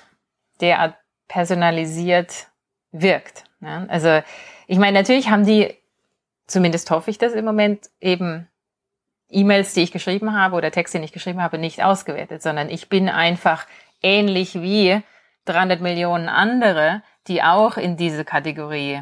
derart 0.61 0.95
personalisiert 1.27 2.47
wirkt. 2.91 3.44
Ja? 3.61 3.85
Also 3.87 4.21
ich 4.67 4.77
meine, 4.77 4.97
natürlich 4.97 5.29
haben 5.29 5.45
die, 5.45 5.73
zumindest 6.47 6.89
hoffe 6.91 7.11
ich 7.11 7.17
das 7.17 7.33
im 7.33 7.45
Moment, 7.45 7.89
eben 7.99 8.47
E-Mails, 9.29 9.73
die 9.73 9.81
ich 9.81 9.91
geschrieben 9.91 10.33
habe 10.33 10.55
oder 10.55 10.71
Texte, 10.71 10.99
die 10.99 11.05
ich 11.05 11.11
geschrieben 11.11 11.41
habe, 11.41 11.57
nicht 11.57 11.83
ausgewertet, 11.83 12.41
sondern 12.41 12.69
ich 12.69 12.89
bin 12.89 13.09
einfach 13.09 13.65
ähnlich 14.01 14.55
wie 14.55 15.01
300 15.45 15.81
Millionen 15.81 16.29
andere, 16.29 17.01
die 17.27 17.41
auch 17.43 17.77
in 17.77 17.97
diese 17.97 18.23
Kategorie, 18.23 19.01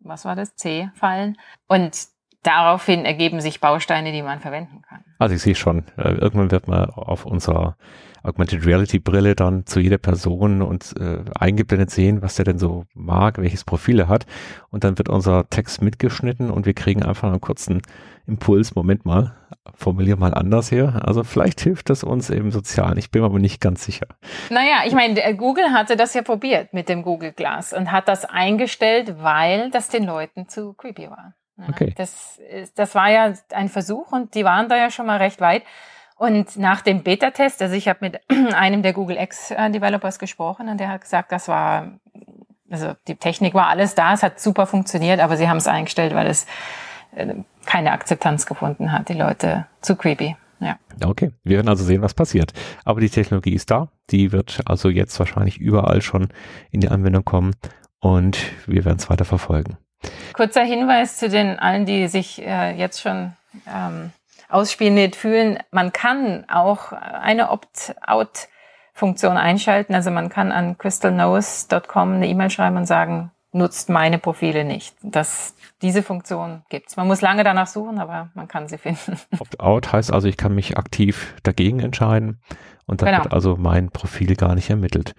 was 0.00 0.24
war 0.24 0.36
das, 0.36 0.56
C 0.56 0.90
fallen. 0.94 1.38
Und 1.68 2.08
daraufhin 2.42 3.04
ergeben 3.04 3.40
sich 3.40 3.60
Bausteine, 3.60 4.12
die 4.12 4.22
man 4.22 4.40
verwenden 4.40 4.82
kann. 4.82 5.04
Also 5.18 5.34
ich 5.34 5.42
sehe 5.42 5.54
schon, 5.54 5.84
äh, 5.96 6.12
irgendwann 6.12 6.50
wird 6.50 6.68
man 6.68 6.90
auf 6.90 7.24
unserer 7.26 7.76
Augmented 8.26 8.66
Reality 8.66 8.98
Brille 8.98 9.34
dann 9.34 9.66
zu 9.66 9.80
jeder 9.80 9.98
Person 9.98 10.62
und 10.62 10.94
äh, 10.98 11.18
eingeblendet 11.38 11.90
sehen, 11.90 12.22
was 12.22 12.34
der 12.36 12.44
denn 12.44 12.58
so 12.58 12.84
mag, 12.94 13.38
welches 13.38 13.64
Profil 13.64 14.00
er 14.00 14.08
hat. 14.08 14.26
Und 14.70 14.84
dann 14.84 14.98
wird 14.98 15.08
unser 15.08 15.48
Text 15.48 15.80
mitgeschnitten 15.80 16.50
und 16.50 16.66
wir 16.66 16.74
kriegen 16.74 17.02
einfach 17.02 17.28
einen 17.28 17.40
kurzen 17.40 17.82
Impuls. 18.26 18.74
Moment 18.74 19.06
mal, 19.06 19.36
formulier 19.74 20.16
mal 20.16 20.34
anders 20.34 20.68
hier. 20.68 21.00
Also 21.04 21.22
vielleicht 21.24 21.60
hilft 21.60 21.90
das 21.90 22.02
uns 22.02 22.30
eben 22.30 22.50
sozial. 22.50 22.98
Ich 22.98 23.10
bin 23.10 23.22
aber 23.22 23.38
nicht 23.38 23.60
ganz 23.60 23.84
sicher. 23.84 24.06
Naja, 24.50 24.82
ich 24.86 24.92
meine, 24.92 25.34
Google 25.36 25.70
hatte 25.72 25.96
das 25.96 26.14
ja 26.14 26.22
probiert 26.22 26.74
mit 26.74 26.88
dem 26.88 27.02
Google 27.02 27.32
Glass 27.32 27.72
und 27.72 27.92
hat 27.92 28.08
das 28.08 28.24
eingestellt, 28.24 29.16
weil 29.22 29.70
das 29.70 29.88
den 29.88 30.04
Leuten 30.04 30.48
zu 30.48 30.74
creepy 30.74 31.08
war. 31.08 31.34
okay. 31.68 31.94
Das, 31.96 32.40
das 32.74 32.94
war 32.94 33.10
ja 33.10 33.32
ein 33.52 33.68
Versuch 33.68 34.12
und 34.12 34.34
die 34.34 34.44
waren 34.44 34.68
da 34.68 34.76
ja 34.76 34.90
schon 34.90 35.06
mal 35.06 35.18
recht 35.18 35.40
weit. 35.40 35.62
Und 36.16 36.56
nach 36.56 36.80
dem 36.80 37.02
Beta-Test, 37.02 37.60
also 37.60 37.74
ich 37.74 37.88
habe 37.88 37.98
mit 38.00 38.20
einem 38.54 38.82
der 38.82 38.94
Google 38.94 39.18
X-Developers 39.18 40.18
gesprochen 40.18 40.68
und 40.68 40.78
der 40.80 40.88
hat 40.88 41.02
gesagt, 41.02 41.30
das 41.30 41.46
war, 41.46 41.92
also 42.70 42.94
die 43.06 43.16
Technik 43.16 43.52
war 43.54 43.68
alles 43.68 43.94
da, 43.94 44.14
es 44.14 44.22
hat 44.22 44.40
super 44.40 44.66
funktioniert, 44.66 45.20
aber 45.20 45.36
sie 45.36 45.48
haben 45.48 45.58
es 45.58 45.66
eingestellt, 45.66 46.14
weil 46.14 46.26
es 46.26 46.46
äh, 47.14 47.34
keine 47.66 47.92
Akzeptanz 47.92 48.46
gefunden 48.46 48.92
hat, 48.92 49.10
die 49.10 49.14
Leute 49.14 49.66
zu 49.82 49.94
creepy. 49.94 50.36
Ja. 50.58 50.78
Okay, 51.04 51.32
wir 51.44 51.56
werden 51.56 51.68
also 51.68 51.84
sehen, 51.84 52.00
was 52.00 52.14
passiert. 52.14 52.54
Aber 52.84 53.00
die 53.00 53.10
Technologie 53.10 53.52
ist 53.52 53.70
da, 53.70 53.88
die 54.08 54.32
wird 54.32 54.62
also 54.64 54.88
jetzt 54.88 55.18
wahrscheinlich 55.18 55.58
überall 55.58 56.00
schon 56.00 56.28
in 56.70 56.80
die 56.80 56.88
Anwendung 56.88 57.26
kommen 57.26 57.54
und 58.00 58.38
wir 58.66 58.86
werden 58.86 58.96
es 58.98 59.10
weiter 59.10 59.26
verfolgen. 59.26 59.76
Kurzer 60.32 60.62
Hinweis 60.62 61.18
zu 61.18 61.28
den 61.28 61.58
allen, 61.58 61.84
die 61.84 62.08
sich 62.08 62.40
äh, 62.40 62.74
jetzt 62.74 63.02
schon 63.02 63.32
ähm, 63.66 64.12
ausspioniert 64.48 65.16
fühlen. 65.16 65.58
Man 65.70 65.92
kann 65.92 66.44
auch 66.48 66.92
eine 66.92 67.50
Opt-out-Funktion 67.50 69.36
einschalten. 69.36 69.94
Also 69.94 70.10
man 70.10 70.28
kann 70.28 70.52
an 70.52 70.78
crystalnose.com 70.78 72.14
eine 72.14 72.28
E-Mail 72.28 72.50
schreiben 72.50 72.76
und 72.76 72.86
sagen, 72.86 73.30
nutzt 73.52 73.88
meine 73.88 74.18
Profile 74.18 74.64
nicht. 74.64 74.94
Das, 75.02 75.54
diese 75.82 76.02
Funktion 76.02 76.62
gibt's. 76.68 76.96
Man 76.96 77.06
muss 77.06 77.22
lange 77.22 77.42
danach 77.42 77.66
suchen, 77.66 77.98
aber 77.98 78.30
man 78.34 78.48
kann 78.48 78.68
sie 78.68 78.78
finden. 78.78 79.18
Opt-out 79.38 79.92
heißt 79.92 80.12
also, 80.12 80.28
ich 80.28 80.36
kann 80.36 80.54
mich 80.54 80.76
aktiv 80.76 81.34
dagegen 81.42 81.80
entscheiden 81.80 82.40
und 82.86 83.02
dann 83.02 83.10
genau. 83.10 83.24
wird 83.24 83.34
also 83.34 83.56
mein 83.56 83.90
Profil 83.90 84.36
gar 84.36 84.54
nicht 84.54 84.70
ermittelt. 84.70 85.14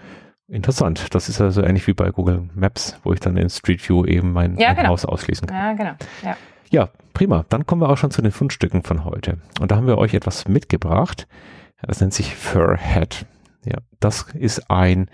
Interessant. 0.49 1.13
Das 1.13 1.27
ist 1.27 1.41
also 1.41 1.61
ähnlich 1.61 1.87
wie 1.87 1.93
bei 1.93 2.09
Google 2.09 2.49
Maps, 2.53 2.97
wo 3.03 3.11
ich 3.11 3.19
dann 3.19 3.35
in 3.35 3.49
Street 3.49 3.87
View 3.87 4.05
eben 4.05 4.31
mein, 4.31 4.57
ja, 4.57 4.69
mein 4.69 4.77
genau. 4.77 4.89
Haus 4.89 5.03
ausschließen 5.03 5.47
kann. 5.47 5.57
Ja, 5.57 5.73
genau. 5.73 5.95
Ja. 6.23 6.37
Ja, 6.69 6.89
prima. 7.13 7.45
Dann 7.49 7.65
kommen 7.65 7.81
wir 7.81 7.89
auch 7.89 7.97
schon 7.97 8.11
zu 8.11 8.21
den 8.21 8.31
Fundstücken 8.31 8.83
von 8.83 9.05
heute. 9.05 9.37
Und 9.59 9.71
da 9.71 9.77
haben 9.77 9.87
wir 9.87 9.97
euch 9.97 10.13
etwas 10.13 10.47
mitgebracht. 10.47 11.27
Das 11.81 11.99
nennt 12.01 12.13
sich 12.13 12.35
Furhead. 12.35 13.25
Ja, 13.65 13.77
das 13.99 14.27
ist 14.33 14.69
ein 14.69 15.09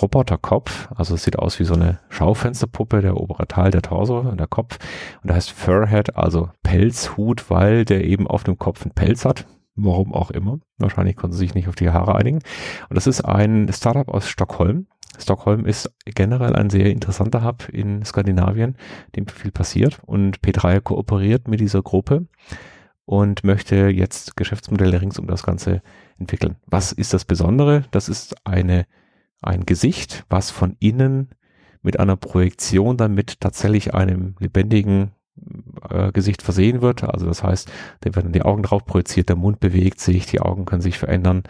Roboterkopf, 0.00 0.88
also 0.94 1.14
es 1.14 1.24
sieht 1.24 1.38
aus 1.38 1.60
wie 1.60 1.64
so 1.64 1.74
eine 1.74 2.00
Schaufensterpuppe, 2.08 3.00
der 3.00 3.16
obere 3.16 3.46
Teil, 3.46 3.70
der 3.70 3.82
Torso 3.82 4.18
und 4.18 4.38
der 4.38 4.46
Kopf. 4.46 4.78
Und 5.22 5.30
da 5.30 5.34
heißt 5.34 5.52
Furhead, 5.52 6.16
also 6.16 6.50
Pelzhut, 6.62 7.50
weil 7.50 7.84
der 7.84 8.04
eben 8.04 8.26
auf 8.26 8.44
dem 8.44 8.58
Kopf 8.58 8.82
einen 8.82 8.94
Pelz 8.94 9.24
hat. 9.24 9.46
Warum 9.76 10.14
auch 10.14 10.30
immer. 10.30 10.58
Wahrscheinlich 10.78 11.16
konnten 11.16 11.34
sie 11.34 11.40
sich 11.40 11.54
nicht 11.54 11.68
auf 11.68 11.74
die 11.74 11.90
Haare 11.90 12.14
einigen. 12.14 12.38
Und 12.88 12.94
das 12.94 13.08
ist 13.08 13.22
ein 13.22 13.72
Startup 13.72 14.08
aus 14.08 14.28
Stockholm. 14.28 14.86
Stockholm 15.18 15.66
ist 15.66 15.92
generell 16.04 16.56
ein 16.56 16.70
sehr 16.70 16.90
interessanter 16.90 17.44
Hub 17.44 17.68
in 17.68 18.04
Skandinavien, 18.04 18.76
dem 19.16 19.26
viel 19.26 19.50
passiert. 19.50 20.00
Und 20.04 20.40
P3 20.40 20.80
kooperiert 20.80 21.48
mit 21.48 21.60
dieser 21.60 21.82
Gruppe 21.82 22.26
und 23.04 23.44
möchte 23.44 23.88
jetzt 23.88 24.36
Geschäftsmodelle 24.36 25.00
rings 25.00 25.18
um 25.18 25.26
das 25.26 25.42
Ganze 25.42 25.82
entwickeln. 26.18 26.56
Was 26.66 26.92
ist 26.92 27.12
das 27.12 27.24
Besondere? 27.24 27.84
Das 27.90 28.08
ist 28.08 28.34
eine 28.46 28.86
ein 29.44 29.66
Gesicht, 29.66 30.24
was 30.28 30.50
von 30.50 30.76
innen 30.80 31.28
mit 31.82 32.00
einer 32.00 32.16
Projektion 32.16 32.96
dann 32.96 33.14
mit 33.14 33.40
tatsächlich 33.40 33.94
einem 33.94 34.36
lebendigen 34.38 35.10
äh, 35.90 36.12
Gesicht 36.12 36.42
versehen 36.42 36.80
wird. 36.80 37.04
Also 37.04 37.26
das 37.26 37.42
heißt, 37.42 37.70
da 38.00 38.14
werden 38.14 38.32
die 38.32 38.42
Augen 38.42 38.62
drauf 38.62 38.84
projiziert, 38.84 39.28
der 39.28 39.36
Mund 39.36 39.60
bewegt 39.60 40.00
sich, 40.00 40.26
die 40.26 40.40
Augen 40.40 40.64
können 40.64 40.82
sich 40.82 40.98
verändern. 40.98 41.42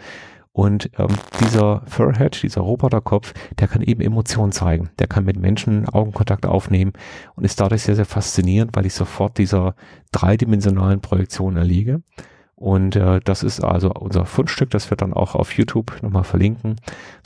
Und 0.55 0.89
ähm, 0.97 1.09
dieser 1.41 1.81
Furhead, 1.85 2.41
dieser 2.41 2.61
Roboterkopf, 2.61 3.33
der 3.59 3.67
kann 3.67 3.81
eben 3.81 3.99
Emotionen 3.99 4.53
zeigen. 4.53 4.89
Der 4.99 5.07
kann 5.07 5.25
mit 5.25 5.37
Menschen 5.37 5.89
Augenkontakt 5.89 6.45
aufnehmen 6.45 6.93
und 7.35 7.43
ist 7.43 7.59
dadurch 7.59 7.81
sehr, 7.81 7.97
sehr 7.97 8.05
faszinierend, 8.05 8.71
weil 8.73 8.85
ich 8.85 8.93
sofort 8.93 9.37
dieser 9.37 9.75
dreidimensionalen 10.13 11.01
Projektion 11.01 11.57
erliege. 11.57 12.03
Und 12.55 12.95
äh, 12.95 13.19
das 13.19 13.43
ist 13.43 13.65
also 13.65 13.91
unser 13.91 14.25
Fundstück, 14.25 14.69
das 14.69 14.89
wird 14.89 15.01
dann 15.01 15.11
auch 15.11 15.35
auf 15.35 15.51
YouTube 15.57 16.01
nochmal 16.01 16.23
verlinken, 16.23 16.77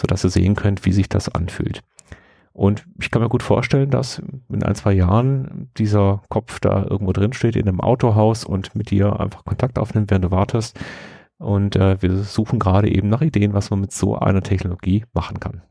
sodass 0.02 0.24
ihr 0.24 0.32
sehen 0.32 0.56
könnt, 0.56 0.88
wie 0.88 0.92
sich 0.92 1.08
das 1.08 1.30
anfühlt. 1.30 1.84
Und 2.52 2.88
ich 3.00 3.12
kann 3.12 3.22
mir 3.22 3.30
gut 3.30 3.44
vorstellen, 3.44 3.92
dass 3.92 4.24
in 4.50 4.64
ein, 4.64 4.74
zwei 4.74 4.94
Jahren 4.94 5.70
dieser 5.78 6.24
Kopf 6.30 6.60
da 6.60 6.84
irgendwo 6.84 7.14
drin 7.14 7.34
steht 7.34 7.56
in 7.56 7.68
einem 7.68 7.80
Autohaus 7.80 8.44
und 8.44 8.74
mit 8.74 8.90
dir 8.90 9.20
einfach 9.20 9.46
Kontakt 9.46 9.78
aufnimmt, 9.78 10.10
während 10.10 10.26
du 10.26 10.32
wartest. 10.32 10.80
Und 11.40 11.76
äh, 11.76 12.02
wir 12.02 12.18
suchen 12.18 12.60
gerade 12.60 12.94
eben 12.94 13.10
nach 13.10 13.22
Ideen, 13.22 13.54
was 13.54 13.72
man 13.72 13.82
mit 13.82 13.92
so 13.92 14.16
einer 14.16 14.44
Technologie 14.44 15.06
machen 15.14 15.40
kann. 15.40 15.64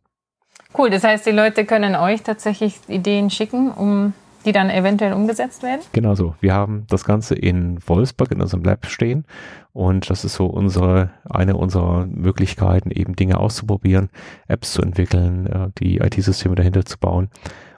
Cool, 0.77 0.91
das 0.91 1.05
heißt, 1.05 1.27
die 1.27 1.31
Leute 1.31 1.65
können 1.65 1.95
euch 1.95 2.23
tatsächlich 2.23 2.75
Ideen 2.89 3.31
schicken, 3.31 3.71
um 3.71 4.13
die 4.45 4.53
dann 4.53 4.71
eventuell 4.71 5.13
umgesetzt 5.13 5.63
werden? 5.63 5.83
Genau 5.93 6.15
so. 6.15 6.35
Wir 6.41 6.55
haben 6.55 6.87
das 6.89 7.05
Ganze 7.05 7.35
in 7.35 7.79
Wolfsburg 7.87 8.31
in 8.31 8.41
unserem 8.41 8.65
Lab 8.65 8.87
stehen 8.87 9.25
und 9.73 10.09
das 10.11 10.25
ist 10.25 10.35
so 10.35 10.47
unsere, 10.47 11.11
eine 11.29 11.57
unserer 11.57 12.07
Möglichkeiten, 12.07 12.91
eben 12.91 13.17
Dinge 13.17 13.39
auszuprobieren, 13.39 14.11
Apps 14.47 14.73
zu 14.73 14.83
entwickeln, 14.83 15.47
äh, 15.47 15.69
die 15.79 15.99
IT-Systeme 15.99 16.55
dahinter 16.55 16.85
zu 16.85 16.99
bauen 16.99 17.29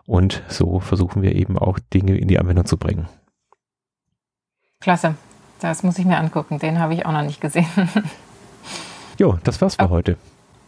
und 0.07 0.43
so 0.49 0.81
versuchen 0.81 1.23
wir 1.23 1.35
eben 1.35 1.59
auch 1.59 1.79
Dinge 1.93 2.17
in 2.17 2.29
die 2.29 2.39
Anwendung 2.39 2.67
zu 2.67 2.77
bringen. 2.77 3.09
Klasse. 4.81 5.15
Das 5.61 5.83
muss 5.83 5.99
ich 5.99 6.07
mir 6.07 6.19
angucken. 6.19 6.59
Den 6.59 6.79
habe 6.79 6.95
ich 6.95 7.07
auch 7.07 7.13
noch 7.13 7.23
nicht 7.23 7.41
gesehen. 7.41 7.67
jo, 9.19 9.39
das 9.45 9.61
war's 9.61 9.77
für 9.77 9.85
oh. 9.85 9.91
heute. 9.91 10.17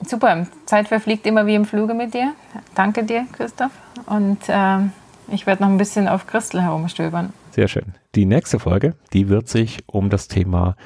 Super. 0.06 0.46
Zeit 0.66 0.88
verfliegt 0.88 1.26
immer 1.26 1.46
wie 1.46 1.54
im 1.54 1.64
Fluge 1.64 1.94
mit 1.94 2.14
dir. 2.14 2.34
Danke 2.74 3.04
dir, 3.04 3.26
Christoph. 3.32 3.72
Und 4.06 4.38
ähm, 4.48 4.92
ich 5.28 5.46
werde 5.46 5.62
noch 5.62 5.70
ein 5.70 5.78
bisschen 5.78 6.08
auf 6.08 6.26
Christel 6.26 6.62
herumstöbern. 6.62 7.32
Sehr 7.52 7.68
schön. 7.68 7.94
Die 8.14 8.26
nächste 8.26 8.58
Folge, 8.58 8.94
die 9.12 9.28
wird 9.28 9.48
sich 9.48 9.84
um 9.86 10.10
das 10.10 10.28
Thema 10.28 10.76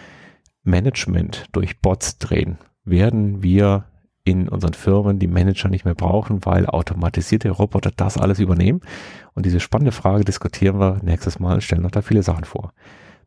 Management 0.62 1.46
durch 1.52 1.80
Bots 1.80 2.18
drehen. 2.18 2.58
Werden 2.84 3.42
wir 3.42 3.84
in 4.24 4.48
unseren 4.48 4.74
Firmen 4.74 5.18
die 5.18 5.28
Manager 5.28 5.68
nicht 5.68 5.84
mehr 5.84 5.94
brauchen, 5.94 6.44
weil 6.44 6.66
automatisierte 6.66 7.50
Roboter 7.50 7.92
das 7.96 8.18
alles 8.18 8.40
übernehmen? 8.40 8.80
Und 9.34 9.46
diese 9.46 9.60
spannende 9.60 9.92
Frage 9.92 10.24
diskutieren 10.24 10.78
wir 10.78 10.98
nächstes 11.02 11.38
Mal 11.38 11.54
und 11.54 11.62
stellen 11.62 11.82
noch 11.82 11.90
da 11.90 12.02
viele 12.02 12.22
Sachen 12.22 12.44
vor. 12.44 12.72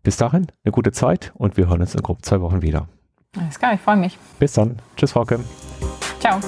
Bis 0.04 0.18
dahin, 0.18 0.48
eine 0.64 0.72
gute 0.72 0.92
Zeit 0.92 1.32
und 1.36 1.58
wir 1.58 1.68
hören 1.68 1.82
uns 1.82 1.96
in 1.96 2.02
grob 2.02 2.24
zwei 2.24 2.42
Wochen 2.42 2.62
wieder. 2.62 2.88
Alles 3.38 3.60
klar, 3.60 3.74
ich 3.74 3.82
freue 3.82 3.98
mich. 3.98 4.18
Bis 4.40 4.54
dann. 4.54 4.80
Tschüss, 4.96 5.12
Frauke. 5.12 5.40
Ciao. 6.20 6.40